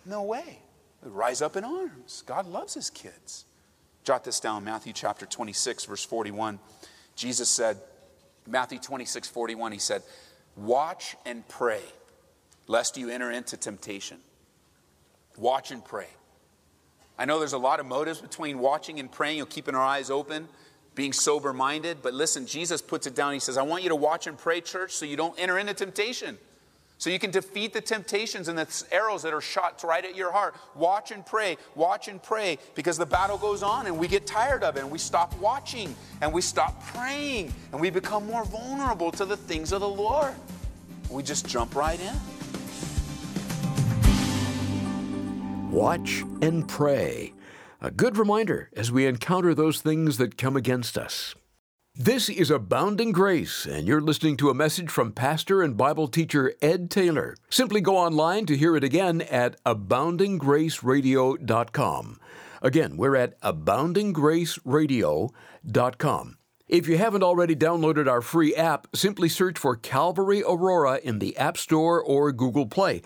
No 0.05 0.23
way. 0.23 0.59
Rise 1.01 1.41
up 1.41 1.55
in 1.55 1.63
arms. 1.63 2.23
God 2.25 2.45
loves 2.45 2.73
his 2.73 2.89
kids. 2.89 3.45
Jot 4.03 4.23
this 4.23 4.39
down 4.39 4.63
Matthew 4.63 4.93
chapter 4.93 5.25
26, 5.25 5.85
verse 5.85 6.03
41. 6.05 6.59
Jesus 7.15 7.49
said, 7.49 7.77
Matthew 8.47 8.79
26, 8.79 9.27
41, 9.27 9.71
he 9.71 9.79
said, 9.79 10.01
Watch 10.55 11.15
and 11.25 11.47
pray, 11.47 11.81
lest 12.67 12.97
you 12.97 13.09
enter 13.09 13.31
into 13.31 13.55
temptation. 13.55 14.17
Watch 15.37 15.71
and 15.71 15.83
pray. 15.83 16.07
I 17.17 17.25
know 17.25 17.39
there's 17.39 17.53
a 17.53 17.57
lot 17.57 17.79
of 17.79 17.85
motives 17.85 18.21
between 18.21 18.59
watching 18.59 18.99
and 18.99 19.11
praying, 19.11 19.37
you 19.37 19.43
know, 19.43 19.47
keeping 19.47 19.75
our 19.75 19.85
eyes 19.85 20.09
open, 20.09 20.47
being 20.95 21.13
sober 21.13 21.53
minded. 21.53 21.97
But 22.01 22.13
listen, 22.13 22.45
Jesus 22.45 22.81
puts 22.81 23.07
it 23.07 23.15
down. 23.15 23.33
He 23.33 23.39
says, 23.39 23.57
I 23.57 23.61
want 23.61 23.83
you 23.83 23.89
to 23.89 23.95
watch 23.95 24.27
and 24.27 24.37
pray, 24.37 24.61
church, 24.61 24.93
so 24.93 25.05
you 25.05 25.17
don't 25.17 25.37
enter 25.39 25.59
into 25.59 25.73
temptation. 25.73 26.37
So 26.99 27.09
you 27.09 27.17
can 27.17 27.31
defeat 27.31 27.71
the 27.71 27.79
temptations 27.79 28.49
and 28.49 28.57
the 28.57 28.83
arrows 28.91 29.23
that 29.23 29.33
are 29.33 29.39
shot 29.39 29.81
right 29.85 30.03
at 30.03 30.17
your 30.17 30.33
heart. 30.33 30.53
Watch 30.75 31.11
and 31.11 31.25
pray, 31.25 31.55
watch 31.73 32.09
and 32.09 32.21
pray, 32.21 32.57
because 32.75 32.97
the 32.97 33.05
battle 33.05 33.37
goes 33.37 33.63
on 33.63 33.87
and 33.87 33.97
we 33.97 34.09
get 34.09 34.27
tired 34.27 34.63
of 34.63 34.75
it 34.75 34.81
and 34.81 34.91
we 34.91 34.97
stop 34.97 35.33
watching 35.39 35.95
and 36.19 36.33
we 36.33 36.41
stop 36.41 36.85
praying 36.87 37.53
and 37.71 37.79
we 37.79 37.89
become 37.89 38.27
more 38.27 38.43
vulnerable 38.43 39.11
to 39.13 39.23
the 39.23 39.37
things 39.37 39.71
of 39.71 39.79
the 39.79 39.87
Lord. 39.87 40.33
We 41.09 41.23
just 41.23 41.47
jump 41.47 41.73
right 41.73 41.99
in. 42.01 42.13
Watch 45.71 46.25
and 46.41 46.67
pray. 46.67 47.33
A 47.79 47.91
good 47.91 48.17
reminder 48.17 48.69
as 48.75 48.91
we 48.91 49.05
encounter 49.05 49.55
those 49.55 49.79
things 49.79 50.17
that 50.17 50.37
come 50.37 50.57
against 50.57 50.97
us. 50.97 51.33
This 52.01 52.29
is 52.29 52.49
Abounding 52.49 53.11
Grace, 53.11 53.65
and 53.65 53.85
you're 53.85 53.99
listening 53.99 54.37
to 54.37 54.49
a 54.49 54.53
message 54.53 54.89
from 54.89 55.11
pastor 55.11 55.61
and 55.61 55.75
Bible 55.75 56.07
teacher 56.07 56.53
Ed 56.61 56.89
Taylor. 56.89 57.35
Simply 57.49 57.81
go 57.81 57.97
online 57.97 58.45
to 58.45 58.55
hear 58.55 58.77
it 58.77 58.85
again 58.85 59.19
at 59.23 59.61
aboundinggraceradio.com. 59.65 62.19
Again, 62.61 62.95
we're 62.95 63.17
at 63.17 63.37
aboundinggraceradio.com. 63.41 66.37
If 66.69 66.87
you 66.87 66.97
haven't 66.97 67.23
already 67.23 67.55
downloaded 67.57 68.09
our 68.09 68.21
free 68.21 68.55
app, 68.55 68.87
simply 68.95 69.27
search 69.27 69.59
for 69.59 69.75
Calvary 69.75 70.41
Aurora 70.41 71.01
in 71.03 71.19
the 71.19 71.35
App 71.35 71.57
Store 71.57 72.01
or 72.01 72.31
Google 72.31 72.67
Play. 72.67 73.01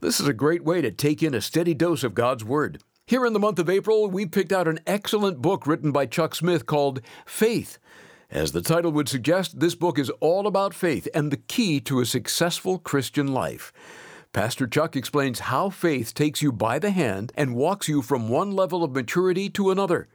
This 0.00 0.20
is 0.20 0.26
a 0.26 0.32
great 0.32 0.64
way 0.64 0.80
to 0.80 0.90
take 0.90 1.22
in 1.22 1.34
a 1.34 1.42
steady 1.42 1.74
dose 1.74 2.02
of 2.02 2.14
God's 2.14 2.46
Word. 2.46 2.82
Here 3.04 3.26
in 3.26 3.34
the 3.34 3.40
month 3.40 3.58
of 3.58 3.68
April, 3.68 4.08
we 4.08 4.24
picked 4.24 4.54
out 4.54 4.66
an 4.66 4.80
excellent 4.86 5.42
book 5.42 5.66
written 5.66 5.92
by 5.92 6.06
Chuck 6.06 6.34
Smith 6.34 6.64
called 6.64 7.02
Faith. 7.26 7.78
As 8.30 8.52
the 8.52 8.60
title 8.60 8.92
would 8.92 9.08
suggest, 9.08 9.58
this 9.58 9.74
book 9.74 9.98
is 9.98 10.10
all 10.20 10.46
about 10.46 10.74
faith 10.74 11.08
and 11.14 11.30
the 11.30 11.38
key 11.38 11.80
to 11.80 12.00
a 12.00 12.06
successful 12.06 12.78
Christian 12.78 13.28
life. 13.28 13.72
Pastor 14.34 14.66
Chuck 14.66 14.94
explains 14.94 15.38
how 15.40 15.70
faith 15.70 16.12
takes 16.12 16.42
you 16.42 16.52
by 16.52 16.78
the 16.78 16.90
hand 16.90 17.32
and 17.36 17.56
walks 17.56 17.88
you 17.88 18.02
from 18.02 18.28
one 18.28 18.52
level 18.52 18.84
of 18.84 18.92
maturity 18.92 19.48
to 19.50 19.70
another. 19.70 20.08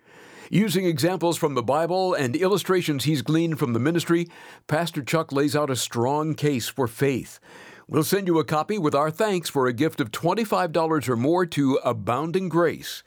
Using 0.52 0.86
examples 0.86 1.38
from 1.38 1.56
the 1.56 1.64
Bible 1.64 2.14
and 2.14 2.36
illustrations 2.36 3.06
he's 3.06 3.24
gleaned 3.24 3.58
from 3.58 3.74
the 3.74 3.80
ministry, 3.80 4.28
Pastor 4.68 5.02
Chuck 5.02 5.32
lays 5.32 5.56
out 5.56 5.72
a 5.72 5.76
strong 5.76 6.36
case 6.36 6.68
for 6.68 6.88
faith. 6.88 7.40
We'll 7.88 8.04
send 8.04 8.28
you 8.28 8.38
a 8.38 8.46
copy 8.46 8.78
with 8.78 8.94
our 8.94 9.10
thanks 9.10 9.50
for 9.50 9.66
a 9.66 9.74
gift 9.74 10.00
of 10.00 10.12
$25 10.12 11.10
or 11.10 11.16
more 11.16 11.48
to 11.48 11.80
Abounding 11.84 12.48
Grace. 12.48 13.02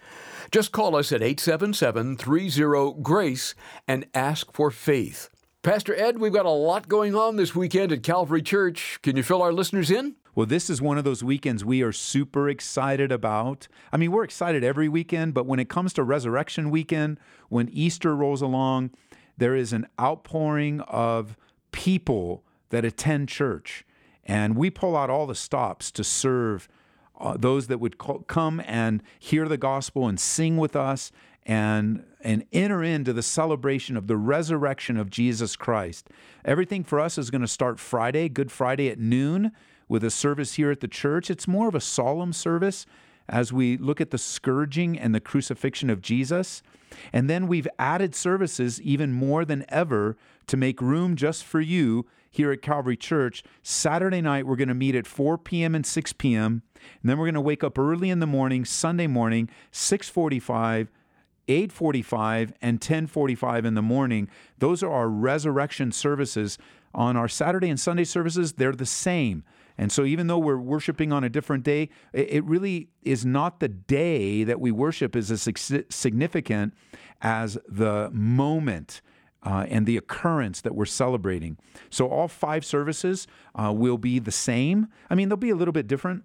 Just 0.50 0.72
call 0.72 0.94
us 0.96 1.12
at 1.12 1.22
877 1.22 2.16
30 2.16 3.02
GRACE 3.02 3.54
and 3.88 4.06
ask 4.14 4.52
for 4.52 4.70
faith. 4.70 5.28
Pastor 5.62 5.94
Ed, 5.96 6.18
we've 6.18 6.32
got 6.32 6.46
a 6.46 6.50
lot 6.50 6.88
going 6.88 7.16
on 7.16 7.36
this 7.36 7.54
weekend 7.56 7.90
at 7.90 8.04
Calvary 8.04 8.42
Church. 8.42 9.00
Can 9.02 9.16
you 9.16 9.24
fill 9.24 9.42
our 9.42 9.52
listeners 9.52 9.90
in? 9.90 10.14
Well, 10.36 10.46
this 10.46 10.70
is 10.70 10.80
one 10.80 10.98
of 10.98 11.04
those 11.04 11.24
weekends 11.24 11.64
we 11.64 11.82
are 11.82 11.92
super 11.92 12.48
excited 12.48 13.10
about. 13.10 13.66
I 13.92 13.96
mean, 13.96 14.12
we're 14.12 14.22
excited 14.22 14.62
every 14.62 14.88
weekend, 14.88 15.34
but 15.34 15.46
when 15.46 15.58
it 15.58 15.68
comes 15.68 15.92
to 15.94 16.04
Resurrection 16.04 16.70
Weekend, 16.70 17.18
when 17.48 17.68
Easter 17.70 18.14
rolls 18.14 18.42
along, 18.42 18.90
there 19.36 19.56
is 19.56 19.72
an 19.72 19.86
outpouring 20.00 20.80
of 20.82 21.36
people 21.72 22.44
that 22.68 22.84
attend 22.84 23.28
church. 23.28 23.84
And 24.24 24.56
we 24.56 24.70
pull 24.70 24.96
out 24.96 25.10
all 25.10 25.26
the 25.26 25.34
stops 25.34 25.90
to 25.92 26.04
serve 26.04 26.68
uh, 27.18 27.36
those 27.38 27.66
that 27.68 27.78
would 27.78 27.98
co- 27.98 28.24
come 28.26 28.62
and 28.66 29.02
hear 29.18 29.48
the 29.48 29.56
gospel 29.56 30.08
and 30.08 30.18
sing 30.20 30.56
with 30.56 30.76
us 30.76 31.12
and 31.44 32.04
and 32.20 32.44
enter 32.52 32.82
into 32.82 33.12
the 33.12 33.22
celebration 33.22 33.96
of 33.96 34.08
the 34.08 34.16
resurrection 34.16 34.96
of 34.96 35.10
Jesus 35.10 35.54
Christ. 35.54 36.08
Everything 36.44 36.82
for 36.82 36.98
us 36.98 37.18
is 37.18 37.30
going 37.30 37.42
to 37.42 37.46
start 37.46 37.78
Friday, 37.78 38.28
Good 38.28 38.50
Friday 38.50 38.88
at 38.88 38.98
noon 38.98 39.52
with 39.88 40.02
a 40.02 40.10
service 40.10 40.54
here 40.54 40.72
at 40.72 40.80
the 40.80 40.88
church. 40.88 41.30
It's 41.30 41.46
more 41.46 41.68
of 41.68 41.76
a 41.76 41.80
solemn 41.80 42.32
service 42.32 42.84
as 43.28 43.52
we 43.52 43.76
look 43.76 44.00
at 44.00 44.10
the 44.10 44.18
scourging 44.18 44.98
and 44.98 45.14
the 45.14 45.20
crucifixion 45.20 45.88
of 45.88 46.00
Jesus. 46.00 46.62
And 47.12 47.28
then 47.30 47.46
we've 47.46 47.68
added 47.78 48.14
services 48.14 48.80
even 48.82 49.12
more 49.12 49.44
than 49.44 49.64
ever 49.68 50.16
to 50.48 50.56
make 50.56 50.80
room 50.80 51.16
just 51.16 51.44
for 51.44 51.60
you 51.60 52.06
here 52.36 52.52
at 52.52 52.62
Calvary 52.62 52.96
Church. 52.96 53.42
Saturday 53.62 54.20
night, 54.20 54.46
we're 54.46 54.56
going 54.56 54.68
to 54.68 54.74
meet 54.74 54.94
at 54.94 55.06
4 55.06 55.38
p.m. 55.38 55.74
and 55.74 55.84
6 55.84 56.12
p.m. 56.14 56.62
And 56.74 57.10
then 57.10 57.18
we're 57.18 57.26
going 57.26 57.34
to 57.34 57.40
wake 57.40 57.64
up 57.64 57.78
early 57.78 58.10
in 58.10 58.20
the 58.20 58.26
morning, 58.26 58.64
Sunday 58.64 59.06
morning, 59.06 59.50
645, 59.72 60.90
845, 61.48 62.52
and 62.60 62.74
1045 62.74 63.64
in 63.64 63.74
the 63.74 63.82
morning. 63.82 64.28
Those 64.58 64.82
are 64.82 64.90
our 64.90 65.08
resurrection 65.08 65.92
services. 65.92 66.58
On 66.94 67.14
our 67.14 67.28
Saturday 67.28 67.68
and 67.68 67.78
Sunday 67.78 68.04
services, 68.04 68.54
they're 68.54 68.72
the 68.72 68.86
same. 68.86 69.44
And 69.76 69.92
so, 69.92 70.04
even 70.04 70.28
though 70.28 70.38
we're 70.38 70.56
worshiping 70.56 71.12
on 71.12 71.24
a 71.24 71.28
different 71.28 71.62
day, 71.62 71.90
it 72.14 72.42
really 72.44 72.88
is 73.02 73.26
not 73.26 73.60
the 73.60 73.68
day 73.68 74.44
that 74.44 74.58
we 74.60 74.70
worship 74.70 75.14
is 75.14 75.30
as 75.30 75.46
significant 75.90 76.72
as 77.20 77.58
the 77.68 78.08
moment 78.12 79.02
uh, 79.46 79.64
and 79.68 79.86
the 79.86 79.96
occurrence 79.96 80.60
that 80.60 80.74
we're 80.74 80.84
celebrating. 80.84 81.56
So 81.88 82.08
all 82.08 82.26
five 82.26 82.64
services 82.64 83.28
uh, 83.54 83.72
will 83.72 83.96
be 83.96 84.18
the 84.18 84.32
same. 84.32 84.88
I 85.08 85.14
mean, 85.14 85.28
they'll 85.28 85.36
be 85.36 85.50
a 85.50 85.56
little 85.56 85.72
bit 85.72 85.86
different 85.86 86.24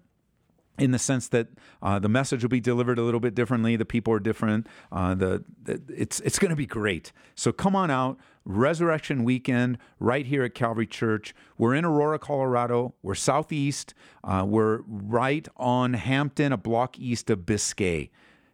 in 0.76 0.90
the 0.90 0.98
sense 0.98 1.28
that 1.28 1.46
uh, 1.82 2.00
the 2.00 2.08
message 2.08 2.42
will 2.42 2.50
be 2.50 2.60
delivered 2.60 2.98
a 2.98 3.02
little 3.02 3.20
bit 3.20 3.36
differently. 3.36 3.76
The 3.76 3.84
people 3.84 4.12
are 4.12 4.18
different. 4.18 4.66
Uh, 4.90 5.14
the, 5.14 5.44
it's 5.88 6.18
it's 6.20 6.40
going 6.40 6.50
to 6.50 6.56
be 6.56 6.66
great. 6.66 7.12
So 7.36 7.52
come 7.52 7.76
on 7.76 7.90
out. 7.92 8.18
Resurrection 8.44 9.22
Weekend 9.22 9.78
right 10.00 10.26
here 10.26 10.42
at 10.42 10.54
Calvary 10.54 10.88
Church. 10.88 11.32
We're 11.56 11.76
in 11.76 11.84
Aurora, 11.84 12.18
Colorado. 12.18 12.94
We're 13.02 13.14
southeast. 13.14 13.94
Uh, 14.24 14.44
we're 14.48 14.80
right 14.88 15.46
on 15.56 15.94
Hampton, 15.94 16.52
a 16.52 16.56
block 16.56 16.98
east 16.98 17.30
of 17.30 17.46
Biscay. 17.46 18.10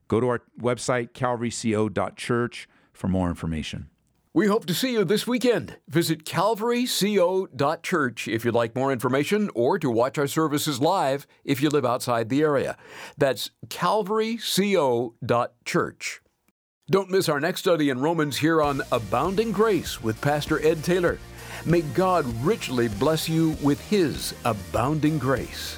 Go 0.09 0.21
to 0.21 0.29
our 0.29 0.43
website, 0.61 1.13
calvaryco.church, 1.13 2.69
for 2.93 3.09
more 3.09 3.31
information. 3.31 3.89
We 4.39 4.47
hope 4.47 4.67
to 4.67 4.73
see 4.73 4.93
you 4.93 5.05
this 5.05 5.27
weekend. 5.27 5.79
Visit 5.89 6.25
calvaryco.church 6.25 8.29
if 8.29 8.45
you'd 8.45 8.55
like 8.55 8.77
more 8.77 8.93
information 8.93 9.51
or 9.53 9.81
to 9.81 9.91
watch 9.91 10.17
our 10.17 10.29
services 10.29 10.81
live 10.81 11.27
if 11.45 11.61
you 11.61 11.71
live 11.71 11.85
outside 11.85 12.29
the 12.29 12.43
area. 12.43 12.77
That's 13.17 13.51
calvaryco.church. 13.67 16.21
Don't 16.89 17.11
miss 17.11 17.29
our 17.29 17.41
next 17.41 17.59
study 17.59 17.91
in 17.91 17.99
Romans 17.99 18.37
here 18.37 18.63
on 18.63 18.81
Abounding 18.93 19.51
Grace 19.51 20.01
with 20.05 20.21
Pastor 20.21 20.65
Ed 20.65 20.85
Taylor. 20.85 21.19
May 21.67 21.81
God 21.81 22.25
richly 22.45 22.87
bless 22.87 23.29
you 23.29 23.57
with 23.61 23.81
His 23.91 24.37
abounding 24.45 25.19
grace. 25.19 25.77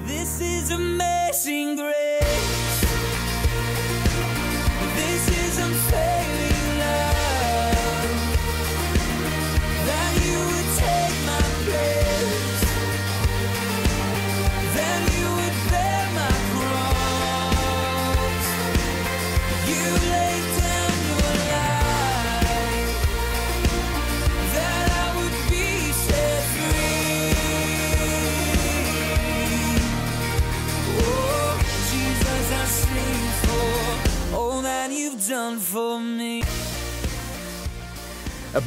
This 0.00 0.42
is 0.42 0.70
amazing 0.70 1.76
grace. 1.76 2.91